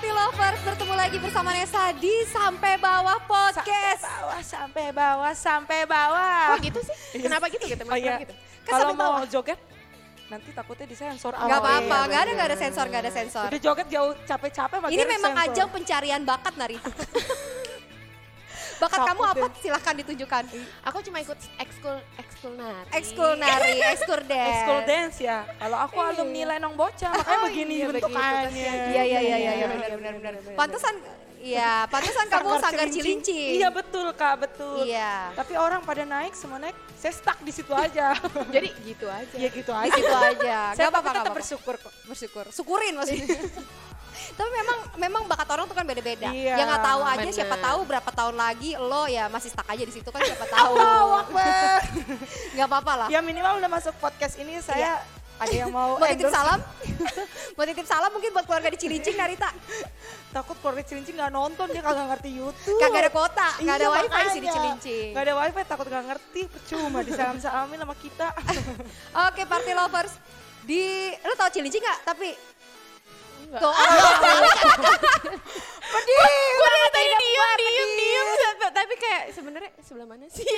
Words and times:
Party 0.00 0.16
Lovers 0.16 0.60
bertemu 0.64 0.94
lagi 0.96 1.16
bersama 1.20 1.52
Nesa 1.52 1.92
di 1.92 2.24
Sampai 2.24 2.80
Bawah 2.80 3.20
Podcast. 3.28 4.00
Bawah 4.00 4.40
sampai 4.40 4.86
bawah 4.96 5.32
sampai 5.36 5.84
bawah. 5.84 6.56
Kok 6.56 6.64
gitu 6.64 6.80
sih? 6.80 7.20
Kenapa 7.20 7.52
gitu 7.52 7.68
gitu? 7.68 7.84
Oh 7.84 7.92
iya. 7.92 8.16
gitu? 8.16 8.32
Kan 8.64 8.80
Kalau 8.80 8.96
sampai 8.96 9.04
mau 9.04 9.20
joget 9.28 9.60
nanti 10.32 10.56
takutnya 10.56 10.88
disensor. 10.88 11.36
Gak 11.36 11.44
Oh, 11.44 11.52
apa-apa, 11.52 11.84
iya, 12.00 12.08
gak 12.08 12.20
ada 12.24 12.30
gak 12.32 12.48
ada 12.48 12.56
sensor, 12.56 12.84
gak 12.88 13.02
ada 13.04 13.12
sensor. 13.12 13.44
Udah 13.52 13.60
joget 13.60 13.86
jauh 13.92 14.12
capek-capek 14.24 14.78
Ini 14.88 15.04
memang 15.04 15.32
sensor. 15.36 15.52
ajang 15.52 15.68
pencarian 15.68 16.22
bakat 16.24 16.54
Narita. 16.56 16.88
bakat 18.80 18.98
kamu 19.04 19.22
apa? 19.22 19.46
deh. 19.46 19.60
Silahkan 19.60 19.94
ditunjukkan. 19.94 20.42
Aku 20.82 20.98
cuma 21.04 21.18
ikut 21.18 21.38
ekskul 21.56 21.96
ekskul 22.22 22.52
nari. 22.54 22.88
Ekskul 22.90 23.32
nari, 23.36 23.72
ekskul 23.86 24.20
dance. 24.24 24.58
School 24.58 24.80
dance 24.82 25.16
ya. 25.20 25.38
Kalau 25.54 25.78
aku 25.78 25.98
alumni 26.00 26.42
Lenong 26.50 26.74
Bocah 26.74 27.10
makanya 27.12 27.36
Oh, 27.36 27.46
begini 27.46 27.74
iya, 27.76 27.86
begitu, 27.86 28.08
bentukannya. 28.08 28.72
Iya 28.88 29.02
iya 29.02 29.20
iya 29.20 29.36
iya 29.36 29.50
Iya, 29.52 29.66
benar 29.68 29.86
iya, 29.86 29.96
benar 29.96 30.12
benar. 30.16 30.32
benar, 30.34 30.56
Pantesan 30.56 30.94
Iya, 31.40 31.88
pantesan 31.88 32.28
kamu 32.28 32.52
sanggar 32.60 32.88
cilincing. 32.92 33.56
Iya 33.56 33.72
betul 33.72 34.12
kak 34.12 34.44
betul. 34.44 34.84
Iya. 34.84 35.32
Tapi 35.32 35.56
orang 35.56 35.80
pada 35.80 36.04
naik 36.04 36.36
semua 36.36 36.60
naik, 36.60 36.76
saya 36.92 37.16
stuck 37.16 37.40
di 37.40 37.48
situ 37.48 37.72
aja. 37.72 38.12
Jadi 38.54 38.68
gitu 38.84 39.08
aja. 39.08 39.32
ya 39.32 39.48
gitu 39.48 39.72
Di 39.72 39.80
aja. 39.82 39.96
situ 39.96 40.12
aja. 40.12 40.58
Saya 40.76 40.84
Gak 40.84 40.92
apa-apa, 40.92 41.10
tetap 41.16 41.32
bersyukur 41.32 41.74
kok. 41.76 41.92
bersyukur 42.04 42.44
syukurin 42.52 42.92
maksudnya 42.92 43.24
tapi 44.40 44.56
memang 44.56 44.78
memang 44.96 45.22
bakat 45.28 45.48
orang 45.52 45.68
tuh 45.68 45.76
kan 45.76 45.84
beda-beda. 45.84 46.32
Iya, 46.32 46.56
yang 46.56 46.64
nggak 46.64 46.80
tahu 46.80 47.00
aja 47.04 47.20
bener. 47.20 47.36
siapa 47.36 47.56
tahu 47.60 47.78
berapa 47.84 48.08
tahun 48.08 48.36
lagi 48.40 48.72
lo 48.80 49.04
ya 49.04 49.28
masih 49.28 49.52
stuck 49.52 49.68
aja 49.68 49.84
di 49.84 49.92
situ 49.92 50.08
kan 50.08 50.24
siapa 50.24 50.48
tahu. 50.56 50.74
Nggak 52.56 52.66
apa-apa 52.66 52.92
lah. 53.04 53.08
Ya 53.12 53.20
minimal 53.20 53.60
udah 53.60 53.68
masuk 53.68 53.92
podcast 54.00 54.40
ini 54.40 54.56
saya 54.64 55.04
ada 55.36 55.52
yang 55.52 55.68
mau 55.68 55.96
mau 56.00 56.08
titip 56.08 56.32
salam? 56.32 56.56
Mau 57.52 57.64
titip 57.64 57.84
salam 57.84 58.08
mungkin 58.08 58.32
buat 58.32 58.48
keluarga 58.48 58.72
di 58.72 58.78
Cilincing 58.80 59.16
Narita? 59.16 59.52
Takut 60.32 60.56
keluarga 60.60 60.84
Cilincing 60.84 61.16
nggak 61.16 61.32
nonton 61.32 61.68
dia 61.68 61.80
kagak 61.80 62.16
ngerti 62.16 62.30
YouTube. 62.32 62.80
Kagak 62.80 63.00
ada 63.04 63.10
kuota 63.12 63.48
nggak 63.60 63.76
ada 63.76 63.86
Iya, 63.86 63.96
wifi 64.00 64.24
sih 64.32 64.40
di. 64.40 64.48
Cilincing. 64.48 65.08
Nggak 65.12 65.24
ada 65.26 65.34
wifi 65.36 65.60
takut 65.64 65.86
nggak 65.86 66.04
ngerti 66.08 66.40
percuma 66.48 66.98
disalam-salamin 67.04 67.76
sama 67.76 67.94
kita. 67.96 68.28
Oke 69.28 69.42
party 69.44 69.72
lovers. 69.72 70.12
Di 70.60 70.82
lo 71.20 71.32
tau 71.36 71.48
Cilincing 71.48 71.80
nggak? 71.80 71.98
Tapi 72.04 72.28
Enggak. 73.50 73.66
tuh 73.66 73.74
oh, 73.74 73.74
Gue 76.54 76.68
dari 76.70 76.90
tadi 76.94 77.10
diem, 77.18 77.50
diem, 77.58 77.90
diem. 77.98 78.30
Tapi 78.70 78.94
kayak 78.94 79.34
sebenarnya 79.34 79.74
sebelah 79.82 80.06
mana 80.06 80.30
sih? 80.30 80.46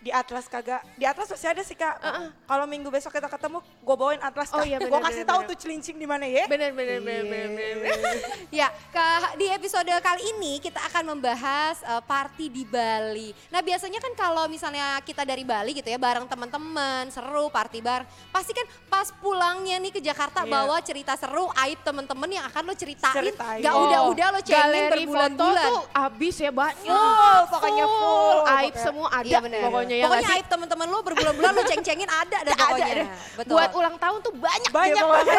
di 0.00 0.08
Atlas 0.10 0.44
kagak 0.46 0.80
di 0.94 1.04
Atlas 1.04 1.28
masih 1.28 1.48
ada 1.50 1.60
sih 1.60 1.74
kak 1.74 2.00
Uh-uh. 2.00 2.32
kalau 2.44 2.64
minggu 2.64 2.88
besok 2.88 3.12
kita 3.12 3.28
ketemu 3.28 3.60
gue 3.60 3.94
bawain 3.94 4.16
Atlas 4.18 4.48
Oh 4.50 4.58
kak 4.58 4.64
iya, 4.64 4.76
gue 4.78 4.88
kasih 4.90 5.22
bener, 5.22 5.28
tahu 5.28 5.40
bener. 5.40 5.50
tuh 5.50 5.56
celincing 5.58 5.94
di 5.94 6.04
mana 6.04 6.24
ya 6.24 6.44
Bener, 6.46 6.72
bener, 6.72 6.98
bener, 6.98 7.22
bener, 7.22 7.46
bener, 7.46 7.74
bener. 7.76 8.16
Ya, 8.50 8.66
ke, 8.88 9.04
di 9.36 9.46
episode 9.46 9.86
kali 9.86 10.22
ini 10.30 10.58
kita 10.58 10.80
akan 10.82 11.14
membahas 11.14 11.78
eh, 11.80 12.02
party 12.02 12.48
di 12.48 12.64
Bali. 12.64 13.30
Nah, 13.48 13.60
biasanya 13.60 13.96
kan 13.96 14.12
kalau 14.12 14.44
misalnya 14.46 14.98
kita 15.00 15.22
dari 15.22 15.44
Bali 15.44 15.70
gitu 15.72 15.86
ya, 15.86 15.96
bareng 15.96 16.26
teman-teman, 16.26 17.06
seru 17.08 17.46
party 17.46 17.78
bar, 17.78 18.02
pasti 18.30 18.50
kan 18.50 18.66
pas 18.86 19.06
pulangnya 19.14 19.78
nih 19.78 19.92
ke 19.92 20.00
Jakarta 20.00 20.42
Iya. 20.42 20.50
bawa 20.50 20.76
cerita 20.80 21.14
seru, 21.14 21.46
aib 21.60 21.78
teman-teman 21.80 22.26
yang 22.28 22.44
akan 22.44 22.62
lo 22.64 22.74
ceritain. 22.74 23.14
Ceritain. 23.14 23.60
Gak 23.60 23.70
Oh, 23.72 23.86
udah-udah 23.86 24.26
lo 24.28 24.40
cengin 24.40 24.56
Galeri 24.56 24.80
foto 24.80 24.98
berbulan-bulan. 25.06 25.66
tuh 25.68 25.80
abis 25.94 26.34
ya 26.36 26.50
banyak. 26.50 26.88
Full, 26.90 27.42
pokoknya 27.48 27.84
full, 27.86 28.38
Aib 28.40 28.50
pokoknya. 28.66 28.82
semua 28.82 29.08
ada 29.10 29.28
Iya 29.28 29.38
bener. 29.40 29.60
pokoknya 29.62 29.89
ya 29.92 30.04
Pokoknya 30.04 30.20
nggak 30.20 30.30
sih? 30.30 30.38
aib 30.38 30.46
teman-teman 30.48 30.86
lo 30.86 30.98
berbulan-bulan 31.02 31.52
lo 31.52 31.62
ceng-cengin 31.64 32.06
ada 32.06 32.38
dah 32.40 32.54
Ada, 32.54 32.64
pokoknya. 32.66 32.92
ada. 32.92 33.04
Betul. 33.34 33.52
Buat 33.52 33.70
ulang 33.72 33.96
tahun 33.96 34.18
tuh 34.20 34.32
banyak. 34.34 34.70
banyak 34.70 35.02
pokoknya. 35.02 35.24
banget 35.26 35.38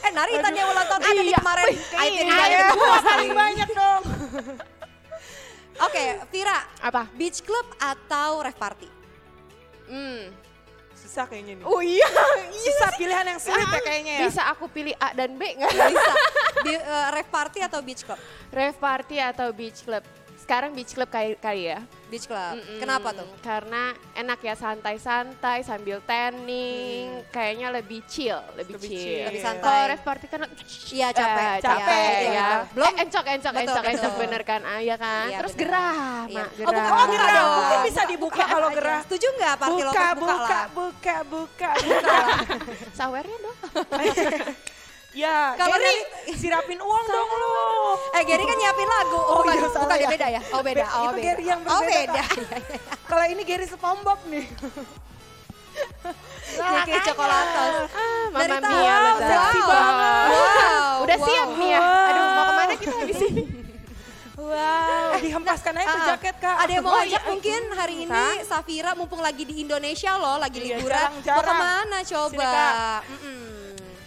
eh 0.00 0.10
Narita 0.10 0.48
dia 0.48 0.64
ulang 0.64 0.86
tahun 0.86 1.02
ada 1.02 1.10
nih 1.12 1.24
Iya. 1.26 1.38
kemarin. 1.38 1.66
Wih, 1.66 1.78
Aib 1.98 2.12
ini 2.14 2.22
iya. 2.22 2.38
ada 2.38 2.48
ya 2.48 2.60
gue 2.62 2.78
posting. 2.80 3.06
paling 3.06 3.32
banyak 3.34 3.68
dong 3.70 4.02
Oke, 5.80 6.02
Vira, 6.28 6.58
Apa? 6.78 7.08
beach 7.10 7.40
club 7.40 7.64
atau 7.76 8.40
rave 8.40 8.54
party? 8.54 8.88
Hmm. 9.86 10.28
susah 10.92 11.24
kayaknya 11.24 11.56
nih 11.56 11.64
Oh 11.64 11.80
iya, 11.80 12.04
susah 12.54 12.92
pilihan 12.94 13.24
yang 13.26 13.40
sulit 13.40 13.64
ya 13.64 13.80
kayaknya 13.80 14.12
ya 14.14 14.22
Bisa 14.22 14.42
aku 14.46 14.68
pilih 14.68 14.92
A 14.94 15.10
dan 15.10 15.34
B 15.34 15.56
nggak? 15.56 15.66
Bisa. 15.66 16.12
Di, 16.60 16.72
eh, 16.72 17.06
rave 17.10 17.26
party 17.26 17.58
atau 17.60 17.80
beach 17.80 18.04
club? 18.04 18.20
Rave 18.48 18.76
party 18.76 19.16
atau 19.18 19.48
beach 19.50 19.80
club? 19.80 20.04
Sekarang 20.36 20.70
beach 20.70 20.92
club 20.92 21.08
kali, 21.08 21.34
kali 21.34 21.62
ya. 21.66 21.80
Beach 22.10 22.26
club. 22.26 22.58
Mm-mm. 22.58 22.76
Kenapa 22.76 23.14
tuh? 23.14 23.22
Karena 23.38 23.82
enak 24.12 24.38
ya 24.40 24.52
santai-santai 24.52 25.62
sambil 25.62 26.02
tanning, 26.02 27.22
kayaknya 27.30 27.70
lebih 27.70 28.02
chill, 28.04 28.34
lebih, 28.52 28.74
Lebih 28.74 28.88
chill. 28.88 28.98
chill. 29.00 29.26
Lebih 29.30 29.40
santai. 29.40 29.62
Kalau 29.62 29.82
rave 29.88 30.02
party 30.02 30.26
kan 30.26 30.40
Iya 30.90 31.08
capek, 31.08 31.38
eh, 31.38 31.54
Iya, 31.54 31.62
capek 31.62 32.10
iya, 32.18 32.30
ya. 32.32 32.48
Belum 32.68 32.86
Eh, 32.88 32.94
encok, 33.00 33.24
encok, 33.24 33.52
Betul, 33.52 33.62
encok, 33.64 33.84
encok 33.86 34.10
betul. 34.10 34.20
bener 34.20 34.42
kan? 34.42 34.60
Ah, 34.64 34.78
iya 34.78 34.96
kan? 34.96 35.26
Iya, 35.26 35.38
Terus 35.38 35.54
bener. 35.54 35.62
gerah, 35.64 36.18
Iya. 36.26 36.34
Mak, 36.36 36.48
Oh, 36.50 36.56
gerah. 36.58 36.66
bukan 36.66 36.90
oh 36.90 37.06
buka 37.06 37.14
gerah 37.14 37.30
dong. 37.32 37.50
mungkin 37.54 37.78
bisa 37.86 38.02
dibuka 38.04 38.42
kalau 38.44 38.66
aja. 38.66 38.76
gerah 38.76 39.00
Setuju 39.06 39.26
nggak 39.32 39.54
party 39.56 39.70
buka 39.72 39.86
lovers 39.86 40.18
buka 40.18 40.34
lah? 40.34 40.66
buka 40.68 41.16
buka 41.24 41.70
buka 41.78 42.08
Sawernya 42.92 43.36
dong. 43.38 43.58
ya 45.12 45.52
Kalau 45.54 45.74
Gary, 45.74 45.90
dari- 45.90 46.06
sirapin 46.34 46.78
uang 46.78 47.04
dong 47.04 47.28
lu 47.32 47.50
Eh 48.12 48.22
Gary 48.22 48.44
kan 48.44 48.56
nyiapin 48.56 48.88
lagu. 48.88 49.16
Oh, 49.16 49.26
Oh, 49.32 49.36
bukan, 49.40 49.52
iya, 49.52 49.60
bukan 49.60 49.74
salah 49.76 49.96
ya 49.96 50.08
beda 50.08 50.26
ya? 50.28 50.42
Oh 50.48 50.60
beda. 50.60 50.78
Be- 50.80 50.86
Oh 50.88 51.02
itu 51.02 51.10
beda. 51.12 51.24
Gary 51.24 51.44
yang 51.44 51.60
Oh 51.60 51.80
berbeda, 51.80 52.12
beda. 52.14 52.24
kalau 53.10 53.24
ini 53.26 53.42
Gary 53.42 53.66
SpongeBob 53.66 54.20
nih 54.26 54.46
Kayak 56.50 56.82
kayak 56.84 57.02
coklatos. 57.06 57.74
Ah, 57.90 58.26
Dari 58.32 58.52
Mama 58.52 58.60
tahu, 58.60 58.74
Mia, 58.74 58.90
wow, 58.90 59.14
betul. 59.14 59.30
seksi 59.30 59.60
banget. 59.62 60.26
Wow, 60.26 60.92
Udah 61.00 61.16
wow. 61.16 61.26
siap 61.26 61.48
nih 61.52 61.68
ya? 61.70 61.80
Aduh, 61.80 62.24
mau 62.28 62.44
ke 62.44 62.52
mana 62.52 62.74
kita 62.76 63.02
di 63.02 63.14
sini? 63.16 63.42
wow 64.40 65.12
dihempaskan 65.20 65.74
aja 65.76 65.84
tuh 65.86 66.00
Ah, 66.00 66.08
jaket 66.10 66.36
kak 66.38 66.56
Ada 66.58 66.72
yang 66.72 66.82
mau 66.82 66.90
Oh, 66.90 66.96
ngajak 66.96 67.12
iya. 67.18 67.28
mungkin 67.28 67.60
hari 67.70 67.94
ini 68.02 68.24
Safira 68.42 68.90
mumpung 68.94 69.20
lagi 69.20 69.44
di 69.44 69.60
Indonesia 69.60 70.16
loh, 70.16 70.36
lagi 70.36 70.58
Iya, 70.58 70.80
liburan. 70.80 71.08
Mau 71.20 71.42
ke 71.44 71.54
mana 71.54 71.98
coba? 72.02 72.32
Sini, 72.32 72.40
Kak. 72.42 73.00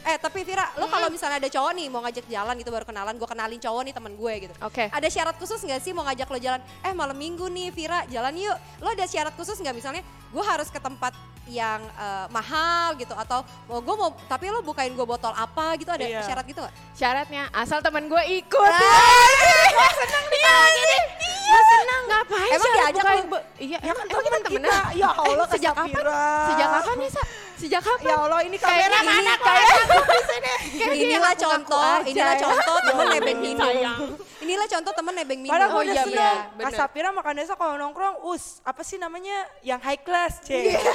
Eh 0.03 0.17
tapi 0.17 0.43
Vira, 0.43 0.67
lo 0.75 0.85
kalau 0.85 1.07
misalnya 1.07 1.37
ada 1.37 1.47
cowok 1.47 1.71
nih 1.73 1.87
mau 1.87 2.01
ngajak 2.01 2.25
jalan 2.25 2.55
gitu 2.55 2.69
baru 2.69 2.83
kenalan, 2.83 3.13
gue 3.13 3.23
kenalin 3.25 3.55
cowok 3.57 3.81
nih 3.81 3.93
teman 3.93 4.13
gue 4.13 4.33
gitu. 4.41 4.53
Oke. 4.59 4.87
Ada 4.87 5.07
syarat 5.07 5.35
khusus 5.35 5.57
nggak 5.57 5.79
sih 5.79 5.91
mau 5.91 6.03
ngajak 6.03 6.27
lo 6.27 6.37
jalan? 6.37 6.59
Eh 6.81 6.91
malam 6.91 7.15
minggu 7.15 7.47
nih 7.47 7.69
Vira, 7.69 8.03
jalan 8.07 8.33
yuk. 8.33 8.53
Lo 8.77 8.89
ada 8.89 9.03
syarat 9.03 9.31
khusus 9.31 9.55
nggak 9.55 9.71
misalnya? 9.73 10.03
Gue 10.29 10.43
harus 10.43 10.67
ke 10.67 10.77
tempat 10.77 11.15
yang 11.45 11.79
eh, 11.89 12.25
mahal 12.29 12.95
gitu 12.95 13.11
atau 13.13 13.39
mau 13.65 13.77
gue 13.77 13.95
mau 13.97 14.11
tapi 14.25 14.47
lo 14.47 14.59
bukain 14.61 14.91
gue 14.91 15.03
botol 15.03 15.31
apa 15.31 15.75
gitu 15.75 15.87
ada 15.89 15.99
Iya. 16.01 16.19
syarat 16.21 16.45
gitu 16.45 16.59
nggak? 16.59 16.75
Syaratnya 16.93 17.43
asal 17.51 17.79
teman 17.79 18.05
gue 18.05 18.23
ikut. 18.33 18.63
Ah, 18.63 19.91
senang 19.93 20.25
dia. 20.29 20.55
Gue 21.43 21.61
senang. 21.69 22.03
Ngapain 22.03 22.49
Emang 22.49 22.71
diajak 22.73 22.93
bukain 22.97 23.25
bu- 23.27 23.45
Iya, 23.57 23.77
ya 23.79 23.91
kan 23.91 24.05
emang 24.05 24.23
teman 24.25 24.41
kita 24.43 24.49
kita 24.49 24.77
ya 24.93 25.09
Allah 25.09 25.47
Sejak 25.53 25.73
kapan? 25.73 26.03
Sejak 26.45 26.67
kapan 26.69 26.95
nih, 26.97 27.09
Sa? 27.09 27.21
Sejak 27.63 27.79
kapan? 27.81 28.03
ya 28.05 28.15
Allah 28.19 28.39
ini 28.43 28.57
kamera 28.57 28.91
ini 28.93 29.07
mana 29.07 29.33
kayak- 29.39 29.87
kayak 30.75 30.93
inilah 30.93 31.31
ngaku-ngaku 31.31 31.43
contoh, 31.63 31.79
aja 31.79 32.03
inilah 32.05 32.35
ya. 32.35 32.41
contoh 32.43 32.75
temen 32.83 33.05
Ya 33.05 33.11
nebeng 33.13 33.39
minum. 33.39 33.73
Inilah 34.37 34.67
contoh 34.67 34.91
temen 34.91 35.13
nebeng 35.15 35.39
minum. 35.43 35.53
Padahal 35.55 35.71
Oh, 35.73 35.81
iya, 35.81 36.03
seneng. 36.03 36.37
bener, 36.53 36.65
Kak. 36.67 36.77
Sapira 36.77 37.09
makan 37.09 37.33
desa 37.33 37.53
kalau 37.55 37.73
nongkrong, 37.77 38.15
us, 38.27 38.59
apa 38.61 38.81
sih 38.81 38.97
namanya 38.97 39.33
yang 39.61 39.79
high 39.79 39.97
class, 39.97 40.43
c. 40.43 40.69
Iya. 40.69 40.79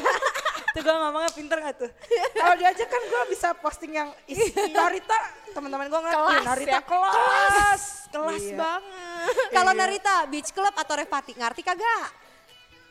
Tuh 0.69 0.85
gue 0.85 0.95
ngomongnya 0.95 1.33
pinter 1.33 1.57
gak 1.59 1.77
tuh? 1.79 1.91
Kalau 2.35 2.55
diajak 2.55 2.87
kan 2.87 3.01
gue 3.03 3.23
bisa 3.27 3.49
posting 3.57 3.89
yang 3.91 4.13
isi 4.27 4.53
Narita, 4.69 5.17
teman-teman 5.51 5.89
gue 5.89 5.97
ngerti. 5.99 6.21
Kelas 6.21 6.45
Narita 6.45 6.71
ya? 6.71 6.81
kelas, 6.85 7.83
kelas 8.13 8.45
Iya. 8.45 8.57
banget. 8.61 9.33
Kalau 9.49 9.73
Iya. 9.73 9.81
Narita 9.81 10.15
beach 10.29 10.51
club 10.53 10.75
atau 10.75 10.95
party 11.03 11.33
ngerti 11.35 11.63
kagak? 11.65 12.28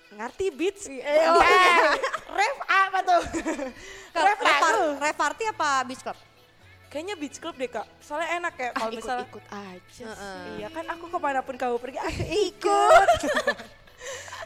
Ngerti 0.09 0.45
beats? 0.49 0.83
Eh, 0.87 1.03
oh, 1.27 1.37
eh, 1.37 1.77
ref 2.29 2.57
apa 2.65 2.99
tuh? 3.03 3.21
Ref 4.17 4.39
rave 4.97 5.13
party 5.15 5.43
apa 5.45 5.83
beach 5.83 6.01
club? 6.01 6.17
Kayaknya 6.87 7.15
beach 7.15 7.37
club 7.37 7.53
deh 7.53 7.67
kak, 7.67 7.83
soalnya 7.99 8.39
enak 8.39 8.53
ya 8.55 8.69
Ah, 8.69 8.79
kalau 8.79 8.91
misalnya. 8.93 9.27
ikut-ikut 9.27 9.45
aja. 9.45 10.05
Heeh. 10.07 10.41
Iya 10.55 10.67
kan 10.71 10.85
aku 10.87 11.05
ke 11.05 11.17
mana 11.19 11.39
pun 11.41 11.53
kamu 11.53 11.75
pergi 11.77 11.99
aku 11.99 12.23
ikut. 12.49 13.09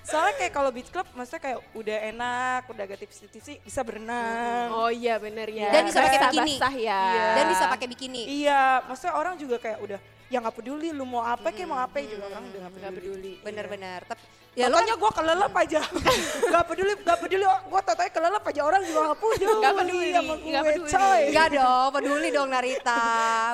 Soalnya 0.01 0.33
kayak 0.33 0.49
kalau 0.49 0.73
beach 0.73 0.89
club 0.89 1.05
maksudnya 1.13 1.37
kayak 1.39 1.59
udah 1.77 1.97
enak, 2.09 2.61
udah 2.65 2.83
agak 2.83 2.99
tipsi-tipsi 2.99 3.61
bisa 3.61 3.85
berenang. 3.85 4.73
Oh 4.73 4.89
iya 4.89 5.21
bener 5.21 5.45
ya. 5.45 5.69
Dan 5.69 5.85
bisa 5.85 6.01
pakai 6.01 6.19
bikini. 6.25 6.55
Basah 6.57 6.73
ya. 6.73 7.01
Iya. 7.05 7.27
Dan 7.31 7.45
bisa 7.45 7.63
pakai 7.69 7.87
bikini. 7.87 8.21
Iya, 8.25 8.61
maksudnya 8.83 9.13
orang 9.13 9.35
juga 9.37 9.55
kayak 9.55 9.77
udah 9.77 9.99
ya 10.31 10.39
nggak 10.39 10.55
peduli 10.55 10.95
lu 10.95 11.03
mau 11.03 11.21
apa 11.21 11.51
kayak 11.51 11.67
mau 11.67 11.75
apa 11.77 11.99
juga 12.01 12.31
orang 12.31 12.43
udah 12.47 12.59
nggak 12.63 12.71
Nggak 12.71 12.93
peduli. 12.95 13.11
peduli. 13.19 13.33
Bener-bener. 13.43 14.01
Tapi 14.07 14.23
Ya 14.51 14.67
ya 14.67 14.67
Pokoknya 14.67 14.95
gue 14.99 15.11
kelelep 15.15 15.53
aja. 15.55 15.79
gak 16.51 16.63
peduli, 16.67 16.93
gak 17.07 17.17
peduli. 17.23 17.45
Gue 17.47 17.81
tau 17.87 17.95
kelelep 17.95 18.43
aja 18.43 18.61
orang 18.67 18.81
juga 18.83 18.99
gak 19.07 19.19
peduli. 19.23 19.47
Nggak 19.47 19.73
peduli, 19.79 20.07
sama 20.11 20.33
gue, 20.35 20.49
nggak 20.51 20.63
peduli. 20.67 20.89
coy. 20.91 21.21
enggak 21.31 21.47
dong, 21.55 21.87
peduli 21.95 22.27
dong 22.35 22.47
Narita, 22.51 23.03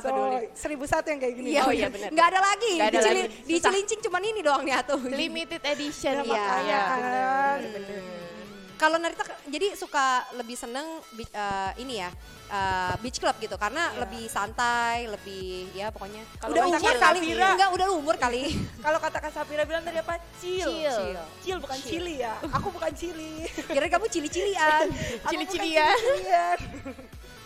peduli. 0.02 0.38
Seribu 0.58 0.90
satu 0.90 1.08
yang 1.14 1.22
kayak 1.22 1.34
gini. 1.38 1.48
Iya, 1.54 1.62
Oh, 1.62 1.70
iya, 1.70 1.88
bener. 1.94 2.10
Enggak 2.10 2.28
ada 2.34 2.40
lagi. 2.42 2.74
Nggak 2.74 2.90
ada 2.90 2.98
di, 2.98 3.22
lagi. 3.22 3.56
Cilincing 3.62 4.02
cuman 4.10 4.22
ini 4.26 4.40
doang 4.42 4.64
nih 4.66 4.74
atuh. 4.74 4.98
Limited 5.06 5.62
edition 5.70 6.16
Ya, 6.26 6.46
ya. 6.66 6.82
kan. 6.90 7.58
Bener. 7.62 8.02
Kalau 8.78 8.98
Narita 8.98 9.22
jadi 9.46 9.78
suka 9.78 10.06
lebih 10.34 10.58
seneng 10.58 10.86
eh, 11.14 11.72
ini 11.78 12.02
ya 12.02 12.10
eh, 12.48 12.94
beach 13.00 13.18
club 13.18 13.36
gitu 13.38 13.56
karena 13.56 13.90
Iya. 13.90 14.00
lebih 14.02 14.24
santai, 14.26 15.06
lebih 15.06 15.46
ya 15.72 15.88
pokoknya 15.90 16.24
Kalau 16.38 16.52
udah 16.52 16.64
umur 16.66 16.94
kali, 16.94 17.20
Safira- 17.20 17.54
enggak 17.54 17.72
udah 17.72 17.88
umur 17.92 18.16
kali. 18.16 18.44
Kalau 18.86 18.98
kata 18.98 19.18
Kak 19.20 19.32
Safira 19.32 19.64
bilang 19.64 19.82
tadi 19.82 19.98
apa? 19.98 20.16
Chill. 20.38 20.64
Chill. 20.64 21.18
Chill 21.42 21.58
bukan 21.58 21.78
chili 21.78 22.14
ya. 22.20 22.40
Aku 22.42 22.68
bukan 22.72 22.92
chili. 22.92 23.46
Kira 23.76 23.88
kamu 23.88 24.06
cili-cilian. 24.08 24.86
Cili-cilian. 25.28 26.58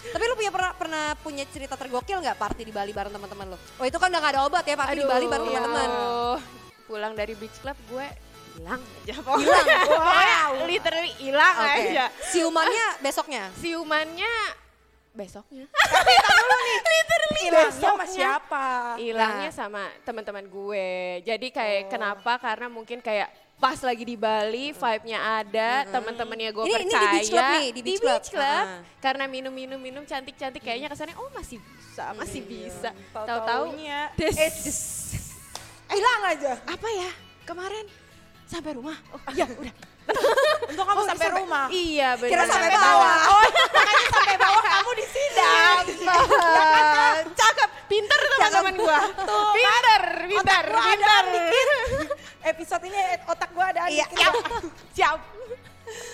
Tapi 0.01 0.23
lu 0.25 0.33
punya 0.33 0.49
pernah 0.49 0.71
pernah 0.73 1.05
punya 1.15 1.45
cerita 1.45 1.77
tergokil 1.77 2.17
nggak 2.19 2.33
party 2.35 2.65
di 2.65 2.73
Bali 2.73 2.89
bareng 2.89 3.13
teman-teman 3.13 3.53
lu? 3.53 3.57
Oh 3.77 3.85
itu 3.85 3.95
kan 3.95 4.09
udah 4.09 4.17
gak 4.19 4.33
ada 4.33 4.41
obat 4.43 4.65
ya 4.65 4.73
party 4.73 4.97
di 4.97 5.05
Bali 5.05 5.25
bareng 5.25 5.45
Aduh, 5.45 5.53
teman-teman. 5.53 5.89
Pulang 6.83 7.13
dari 7.13 7.33
beach 7.33 7.53
club 7.61 7.77
gue 7.87 8.07
hilang 8.51 8.81
aja 8.81 9.13
Hilang. 9.15 9.67
Wow. 9.87 10.51
Literally 10.65 11.13
hilang 11.15 11.55
Oke. 11.55 11.81
aja. 11.87 12.05
Siumannya 12.27 12.87
besoknya. 12.99 13.43
Siumannya 13.55 14.33
besoknya. 15.11 15.65
Hilangnya 17.41 17.71
sama 17.73 18.05
siapa? 18.05 18.65
Hilangnya 18.95 19.49
Nah. 19.49 19.55
sama 19.55 19.83
teman-teman 20.01 20.45
gue. 20.45 20.89
Jadi 21.23 21.47
kayak 21.49 21.89
kenapa? 21.89 22.37
Karena 22.37 22.67
mungkin 22.67 22.99
kayak 22.99 23.27
pas 23.57 23.77
lagi 23.79 24.01
di 24.03 24.15
Bali, 24.15 24.71
vibe-nya 24.71 25.19
ada, 25.39 25.85
teman-temannya 25.87 26.49
gue 26.49 26.63
Ini- 26.63 26.71
ini 26.71 26.81
di 26.81 26.85
percaya. 26.87 27.11
beach 27.11 27.29
club 27.29 27.45
nih, 27.51 27.67
di 27.69 27.81
beach 27.81 28.01
club. 28.01 28.21
club. 28.31 28.65
Ah. 28.67 28.81
Karena 28.99 29.23
minum-minum 29.25 29.77
minum 29.77 30.01
cantik-cantik 30.01 30.59
kayaknya 30.59 30.87
kesannya 30.87 31.13
oh 31.15 31.29
masih 31.29 31.57
bisa, 31.59 32.05
masih 32.13 32.41
bisa. 32.41 32.89
Tahu-tahu 33.11 33.27
Tahu-taunya. 33.27 33.99
des. 34.15 34.33
Eh. 34.33 34.51
Hilang 35.91 36.21
aja. 36.25 36.53
apa 36.63 36.87
ya? 36.89 37.09
Kemarin 37.43 37.85
sampai 38.45 38.71
rumah. 38.73 38.95
Oh 39.11 39.21
iya, 39.31 39.45
udah. 39.45 39.73
Untuk 40.71 40.85
kamu 40.87 40.99
Oh, 41.01 41.07
sampai 41.07 41.27
rumah. 41.31 41.65
Iya, 41.67 42.09
benar. 42.17 42.31
Kira 42.31 42.43
sampai 42.47 42.69
bawah. 42.71 43.17
Oh, 43.27 43.43
makanya 43.69 44.07
sampai 44.09 44.35
bawah 44.37 44.61
kamu 44.61 44.91
di 44.93 45.05
sidang. 45.07 45.83
Cakep, 47.31 47.69
pinter 47.85 48.19
teman-teman 48.19 48.73
gua. 48.75 48.99
Tuh, 49.13 49.51
pinter, 49.53 50.01
pinter, 50.27 50.63
ada 50.65 50.79
pinter. 50.81 51.23
Episode 52.41 52.83
ini 52.87 52.99
otak 53.25 53.49
gua 53.53 53.65
ada 53.69 53.87
Iya. 53.87 54.05
dikit. 54.07 54.33
Siap. 54.91 55.19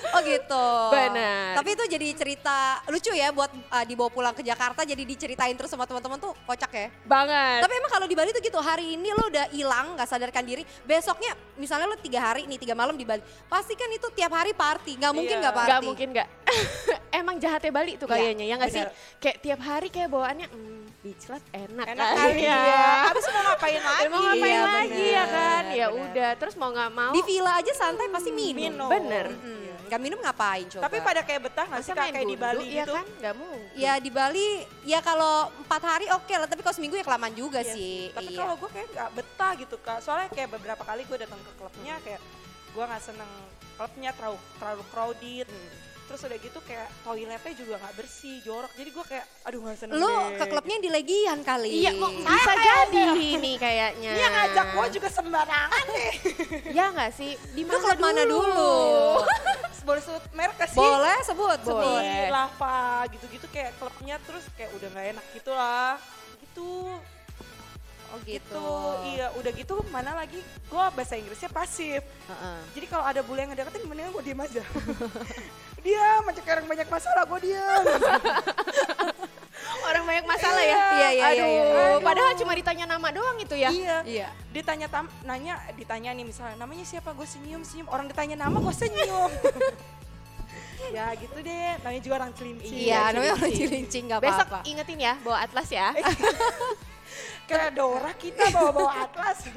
Oh 0.07 0.21
gitu. 0.21 0.67
Benar. 0.89 1.55
Tapi 1.55 1.69
itu 1.71 1.83
jadi 1.87 2.07
cerita 2.13 2.57
lucu 2.87 3.11
ya 3.11 3.29
buat 3.29 3.49
uh, 3.49 3.83
dibawa 3.83 4.07
pulang 4.07 4.31
ke 4.31 4.41
Jakarta 4.41 4.81
jadi 4.81 4.99
diceritain 4.99 5.53
terus 5.53 5.67
sama 5.67 5.83
teman-teman 5.83 6.17
tuh 6.17 6.31
kocak 6.43 6.71
ya. 6.71 6.87
Banget. 7.03 7.59
Tapi 7.61 7.73
emang 7.73 7.91
kalau 7.91 8.05
di 8.05 8.15
Bali 8.15 8.29
tuh 8.29 8.39
gitu 8.39 8.57
hari 8.57 8.93
ini 8.93 9.09
lo 9.11 9.27
udah 9.27 9.45
hilang 9.49 9.93
nggak 9.93 10.07
sadarkan 10.07 10.43
diri 10.43 10.63
besoknya 10.81 11.31
misalnya 11.53 11.85
lo 11.85 11.97
tiga 11.97 12.21
hari 12.21 12.45
nih 12.45 12.57
tiga 12.57 12.73
malam 12.73 12.93
di 12.93 13.03
Bali 13.03 13.19
pasti 13.45 13.73
kan 13.73 13.89
itu 13.89 14.07
tiap 14.11 14.31
hari 14.31 14.51
party 14.51 14.95
nggak 14.95 15.11
mungkin 15.11 15.25
Iya. 15.29 15.41
nggak 15.41 15.55
party. 15.55 15.69
Gak 15.69 15.81
mungkin 15.83 16.07
gak. 16.13 16.27
Emang 17.19 17.35
jahatnya 17.37 17.71
Bali 17.71 17.93
tuh 17.95 18.07
Iya, 18.07 18.13
kayaknya, 18.13 18.45
ya 18.45 18.55
gak 18.55 18.69
sih? 18.69 18.81
benar. 18.81 18.93
Kayak 19.17 19.37
tiap 19.39 19.59
hari 19.59 19.87
kayak 19.89 20.07
bawaannya, 20.07 20.47
hmm, 20.47 20.83
beach 21.01 21.23
club 21.23 21.43
enak, 21.49 21.85
Enak 21.87 22.07
kan? 22.13 22.31
ya. 22.37 22.61
Habis 23.05 23.25
mau 23.27 23.41
ngapain 23.43 23.81
lagi? 23.81 24.05
mau 24.07 24.21
ngapain 24.21 24.47
Iya, 24.47 24.61
lagi 24.63 25.05
ya 25.07 25.23
benar, 25.23 25.27
kan? 25.27 25.63
Ya 25.67 25.87
benar. 25.87 26.03
udah, 26.05 26.29
terus 26.37 26.55
mau 26.55 26.69
gak 26.69 26.89
mau. 26.89 27.11
Di 27.11 27.21
villa 27.23 27.51
aja 27.53 27.73
santai 27.73 28.07
pasti 28.07 28.29
minum. 28.29 28.55
Minum. 28.55 28.87
Bener. 28.87 29.25
Mm-mm. 29.29 29.66
Nggak 29.87 30.01
minum 30.01 30.19
ngapain 30.19 30.65
coba? 30.67 30.83
Tapi 30.83 30.97
pada 30.99 31.21
kayak 31.23 31.41
betah 31.43 31.65
nggak 31.65 31.81
sih 31.81 31.93
Kak, 31.93 32.05
kayak 32.11 32.27
di 32.27 32.37
Bali 32.37 32.67
ya 32.67 32.83
gitu? 32.83 32.93
kan? 32.93 33.05
Gak 33.17 33.33
mungkin. 33.33 33.59
Ya 33.73 33.93
di 33.97 34.11
Bali 34.11 34.47
ya 34.83 34.99
kalau 34.99 35.35
empat 35.57 35.81
hari 35.81 36.05
oke 36.09 36.33
lah 36.33 36.45
tapi 36.45 36.59
kalau 36.59 36.75
seminggu 36.75 36.93
ya 36.93 37.03
kelamaan 37.03 37.33
juga 37.33 37.59
Iya 37.61 37.71
sih. 37.71 37.97
Tapi 38.11 38.31
Iya. 38.31 38.39
kalau 38.41 38.55
gue 38.57 38.69
kayak 38.69 38.87
nggak 38.89 39.09
betah 39.13 39.51
gitu 39.55 39.75
kak. 39.79 39.99
Soalnya 40.01 40.29
kayak 40.29 40.49
beberapa 40.51 40.83
kali 40.83 41.01
gue 41.03 41.17
datang 41.17 41.39
ke 41.39 41.51
klubnya 41.55 41.95
kayak 42.01 42.19
gue 42.69 42.83
nggak 42.83 43.01
seneng 43.01 43.31
klubnya 43.73 44.11
terlalu 44.11 44.37
terlalu 44.59 44.83
crowded. 44.89 45.49
Terus 46.07 46.23
udah 46.23 46.39
gitu 46.39 46.59
kayak 46.63 46.87
toiletnya 47.03 47.51
juga 47.51 47.75
nggak 47.77 47.95
bersih, 47.95 48.39
jorok. 48.39 48.71
Jadi 48.73 48.89
gue 48.89 49.05
kayak 49.05 49.25
aduh 49.43 49.59
nggak 49.59 49.75
seneng 49.77 49.99
Lu 49.99 50.07
deh. 50.07 50.39
ke 50.39 50.45
klubnya 50.47 50.73
yang 50.75 50.85
di 50.87 50.91
Legian 50.93 51.39
kali. 51.43 51.71
Iya 51.77 51.91
kok 51.93 52.11
bisa 52.17 52.53
jadi 52.57 53.03
nih 53.35 53.55
kayaknya. 53.57 54.11
Iya 54.15 54.27
ngajak 54.29 54.65
gue 54.71 54.87
juga 54.89 55.07
sembarangan 55.11 55.83
deh. 55.85 56.13
Ya 56.71 56.91
gak 56.91 57.11
sih? 57.11 57.35
Di 57.51 57.63
mana 57.63 58.23
dulu? 58.23 58.71
Boleh 59.87 60.03
sebut 60.03 60.23
merek 60.35 60.59
sih? 60.67 60.75
Boleh 60.75 61.17
sebut, 61.23 61.59
sebut. 61.63 61.79
Boleh. 61.79 62.27
Lava 62.27 63.07
gitu-gitu 63.07 63.47
kayak 63.47 63.71
klubnya 63.79 64.19
terus 64.27 64.43
kayak 64.59 64.75
udah 64.75 64.87
nggak 64.91 65.07
enak 65.15 65.25
gitu 65.31 65.51
lah. 65.55 65.95
Gitu. 66.43 66.71
Oh 68.07 68.19
Gitu. 68.27 68.67
Iya, 69.15 69.31
udah 69.39 69.51
gitu 69.55 69.73
mana 69.91 70.11
lagi 70.15 70.43
gue 70.43 70.83
bahasa 70.91 71.15
Inggrisnya 71.15 71.47
pasif. 71.47 72.03
Heeh. 72.03 72.59
Jadi 72.75 72.85
kalau 72.91 73.07
ada 73.07 73.23
bule 73.23 73.47
yang 73.47 73.51
ngedeketin 73.55 73.87
mendingan 73.87 74.11
gue 74.11 74.23
diem 74.27 74.43
aja. 74.43 74.63
dia 75.87 76.05
macam 76.27 76.43
banyak 76.67 76.87
masalah 76.91 77.23
gue 77.23 77.39
diem. 77.47 77.83
Orang 79.87 80.03
banyak 80.03 80.25
masalah 80.27 80.63
ya? 80.63 80.75
Iya, 80.75 81.09
iya, 81.15 81.23
Aduh, 81.31 81.47
iya, 81.47 81.63
iya. 81.63 82.03
padahal 82.03 82.33
cuma 82.35 82.51
ditanya 82.51 82.85
nama 82.91 83.07
doang 83.15 83.37
itu 83.39 83.55
ya? 83.55 83.71
iya. 83.71 83.97
Iya. 84.03 84.27
Ditanya 84.51 84.87
tam, 84.91 85.07
nanya, 85.23 85.55
ditanya 85.79 86.11
nih 86.11 86.25
misalnya 86.27 86.59
namanya 86.59 86.83
siapa 86.83 87.15
gue 87.15 87.23
senyum 87.23 87.63
senyum. 87.63 87.87
Orang 87.87 88.11
ditanya 88.11 88.35
nama 88.35 88.59
gue 88.59 88.75
senyum. 88.75 89.31
ya 90.95 91.15
gitu 91.15 91.37
deh. 91.39 91.71
Namanya 91.83 92.01
juga 92.03 92.15
orang 92.19 92.31
celincing. 92.35 92.75
Iya, 92.75 93.15
namanya 93.15 93.33
orang 93.39 93.51
cilincing. 93.55 93.71
cilincing 93.71 94.03
nggak 94.11 94.21
Besok 94.27 94.47
apa-apa. 94.51 94.59
ingetin 94.67 94.99
ya, 94.99 95.13
bawa 95.23 95.37
atlas 95.47 95.67
ya. 95.71 95.87
Kayak 97.49 97.71
Dora 97.79 98.11
kita 98.19 98.43
bawa-bawa 98.51 98.91
atlas. 99.07 99.47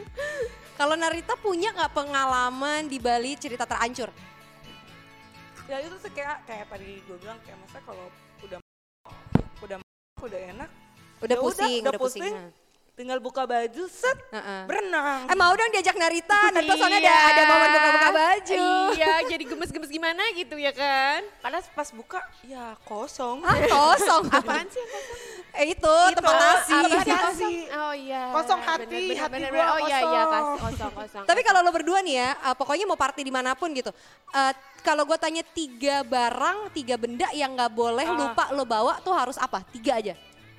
Kalau 0.78 0.94
Narita 0.96 1.32
punya 1.40 1.72
nggak 1.72 1.92
pengalaman 1.96 2.88
di 2.92 3.00
Bali 3.00 3.36
cerita 3.40 3.64
terancur? 3.64 4.12
ya 5.70 5.80
itu 5.80 5.96
tuh 5.96 6.12
kayak 6.12 6.44
kayak 6.44 6.68
tadi 6.68 7.00
gue 7.00 7.16
bilang 7.16 7.38
kayak 7.48 7.56
masa 7.64 7.80
kalau 7.88 8.04
udah 10.22 10.30
udah 10.30 10.38
udah 10.38 10.52
enak 10.52 10.70
Udah 11.20 11.36
Ya 11.36 11.40
pusing, 11.40 11.80
udah 11.80 11.92
udah, 11.92 12.00
pusing. 12.00 12.22
pusing. 12.24 12.36
tinggal 12.92 13.18
buka 13.18 13.42
baju 13.42 13.84
set 13.88 14.18
Heeh. 14.28 14.62
berenang 14.64 15.24
Eh 15.24 15.34
mau 15.34 15.48
dong 15.50 15.70
diajak 15.70 15.96
Narita, 15.96 16.52
Narita 16.52 16.76
soalnya 16.76 17.00
ada 17.00 17.08
Iya. 17.08 17.18
ada 17.26 17.42
momen 17.48 17.68
buka-buka 17.72 18.10
baju. 18.12 18.66
Iya, 18.92 19.12
jadi 19.32 19.44
gemes-gemes 19.44 19.88
gimana 19.88 20.22
gitu 20.32 20.54
ya 20.56 20.70
kan? 20.70 21.24
padahal 21.40 21.64
pas 21.72 21.88
buka 21.90 22.20
ya 22.44 22.76
kosong 22.82 23.40
Ah 23.40 23.56
kosong. 23.64 24.22
Apaan 24.36 24.68
sih? 24.68 24.76
yang 24.76 24.90
kosong? 24.90 25.18
Eh 25.52 25.64
itu, 25.68 25.96
Itu, 26.04 26.14
tempat 26.14 26.34
nasi. 26.34 26.72
apa 26.74 26.88
nasi. 26.92 27.12
kosong? 27.12 27.54
Oh 27.74 27.94
iya. 27.94 28.22
Kosong 28.30 28.60
hati, 28.62 28.84
bener, 29.08 29.16
hati 29.18 29.32
bener, 29.32 29.50
bener. 29.50 29.66
Oh 29.68 29.78
iya 29.80 29.98
iya 30.02 30.22
kas- 30.26 30.51
kosong. 30.94 31.24
Tapi 31.24 31.40
kalau 31.40 31.60
lo 31.60 31.70
berdua 31.70 31.98
nih 32.00 32.16
ya, 32.16 32.30
eh, 32.42 32.54
pokoknya 32.54 32.84
mau 32.84 32.94
party 32.94 33.20
di 33.20 33.30
mana 33.30 33.52
pun 33.52 33.70
gitu. 33.70 33.90
eh, 34.30 34.52
kalau 34.80 35.04
gue 35.04 35.14
tanya 35.14 35.42
tiga 35.44 36.02
barang, 36.02 36.70
tiga 36.70 36.96
benda 36.96 37.28
yang 37.30 37.52
nggak 37.52 37.70
boleh 37.70 38.02
Ah. 38.02 38.16
lupa 38.16 38.44
lo 38.50 38.64
bawa 38.64 38.98
tuh 38.98 39.12
harus 39.12 39.36
apa? 39.36 39.62
Tiga 39.66 39.96
aja. 39.96 40.14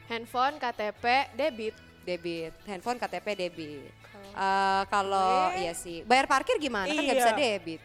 handphone, 0.05 0.57
KTP, 0.57 1.03
debit. 1.33 1.75
Debit, 2.03 2.53
handphone, 2.63 2.97
KTP, 2.97 3.27
debit. 3.33 3.87
Eh, 4.29 4.83
kalau 4.87 5.49
Gue- 5.49 5.61
iya 5.61 5.73
sih, 5.73 6.03
bayar 6.03 6.25
parkir 6.25 6.57
gimana? 6.57 6.85
Kan 6.85 6.97
nggak 6.97 7.07
Iya. 7.09 7.23
bisa 7.23 7.33
debit. 7.33 7.81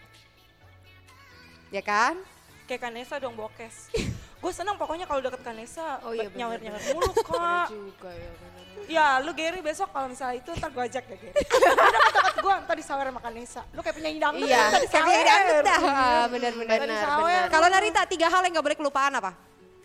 Ya 1.68 1.80
kan? 1.80 2.16
kayak 2.64 2.80
Kanesa 2.82 3.16
dong 3.16 3.32
bokes 3.32 3.88
gue 4.38 4.52
seneng 4.52 4.75
pokoknya 4.75 5.04
kalau 5.04 5.18
deket 5.18 5.42
Kanesa 5.42 5.99
Oh 6.00 6.11
iya, 6.11 6.26
bener, 6.26 6.38
nyawer 6.38 6.59
bener. 6.59 6.71
nyawer 6.73 6.83
mulu 6.92 7.11
kak 7.28 7.66
juga 7.68 8.11
ya 8.11 8.30
bener. 8.33 8.62
ya 8.87 9.07
lu 9.18 9.30
Gary 9.33 9.61
besok 9.61 9.88
kalau 9.88 10.07
misalnya 10.07 10.38
itu 10.38 10.50
ntar 10.54 10.71
gue 10.71 10.80
ajak 10.80 11.04
ya 11.04 11.16
Gary 11.18 11.35
udah 11.35 12.00
deket 12.09 12.35
gue 12.38 12.54
ntar 12.62 12.76
disawer 12.76 13.04
sama 13.04 13.21
Kanesa 13.21 13.62
lu 13.68 13.80
kayak 13.80 13.97
penyanyi 13.97 14.18
dangdut 14.18 14.47
Iya, 14.47 14.62
ntar 14.64 14.80
Kayak 14.80 15.04
penyanyi 15.04 15.25
dangdut 15.25 15.59
dah. 15.61 15.80
Ah, 15.83 16.25
Benar, 16.28 16.52
disawer. 16.54 17.18
benar. 17.18 17.45
Kalau 17.49 17.66
Narita, 17.68 18.00
tiga 18.07 18.26
hal 18.26 18.40
yang 18.40 18.52
nggak 18.52 18.64
boleh 18.64 18.78
kelupaan 18.78 19.12
apa? 19.12 19.33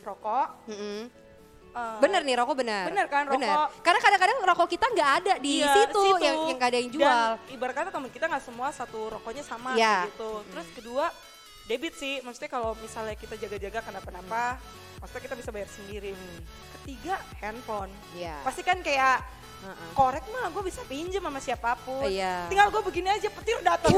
rokok 0.03 0.47
Mm-mm. 0.67 0.99
eh, 1.73 1.97
Bener 1.97 2.21
nih 2.21 2.35
rokok 2.35 2.55
bener. 2.59 2.83
Bener 2.85 3.05
kan, 3.07 3.23
rokok. 3.25 3.67
Karena 3.79 3.99
kadang-kadang 3.99 4.37
rokok 4.45 4.67
kita 4.69 4.85
nggak 4.85 5.11
ada 5.17 5.33
di 5.39 5.53
Iya, 5.57 5.73
situ, 5.73 6.01
yang 6.19 6.37
yang 6.43 6.55
nggak 6.55 6.69
ada 6.69 6.77
yang 6.77 6.91
jual. 6.91 7.07
Dan 7.39 7.49
ibarat 7.49 7.73
kata 7.73 7.89
teman 7.89 8.09
kita 8.09 8.25
nggak 8.27 8.43
semua 8.43 8.67
satu 8.69 8.99
rokoknya 9.09 9.41
sama 9.41 9.73
Iya. 9.73 10.05
gitu. 10.05 10.43
Terus 10.45 10.67
kedua 10.75 11.05
debit 11.63 11.93
sih, 11.95 12.19
maksudnya 12.21 12.51
kalau 12.51 12.75
misalnya 12.77 13.15
kita 13.15 13.39
jaga-jaga 13.39 13.79
kenapa-napa, 13.81 14.59
maksudnya 14.99 15.23
kita 15.23 15.35
bisa 15.39 15.49
bayar 15.49 15.69
sendiri. 15.69 16.11
Ketiga 16.79 17.15
handphone. 17.39 17.91
Iya. 18.13 18.43
Pasti 18.43 18.61
kan 18.61 18.83
kayak 18.83 19.23
Heeh. 19.63 19.89
korek 19.95 20.27
mah 20.27 20.51
gue 20.51 20.63
bisa 20.67 20.83
pinjem 20.83 21.23
sama 21.23 21.39
siapa 21.39 21.79
pun. 21.81 22.03
Iya. 22.03 22.51
Tinggal 22.51 22.67
gue 22.67 22.83
begini 22.83 23.07
aja 23.09 23.31
petir 23.31 23.63
datang. 23.63 23.95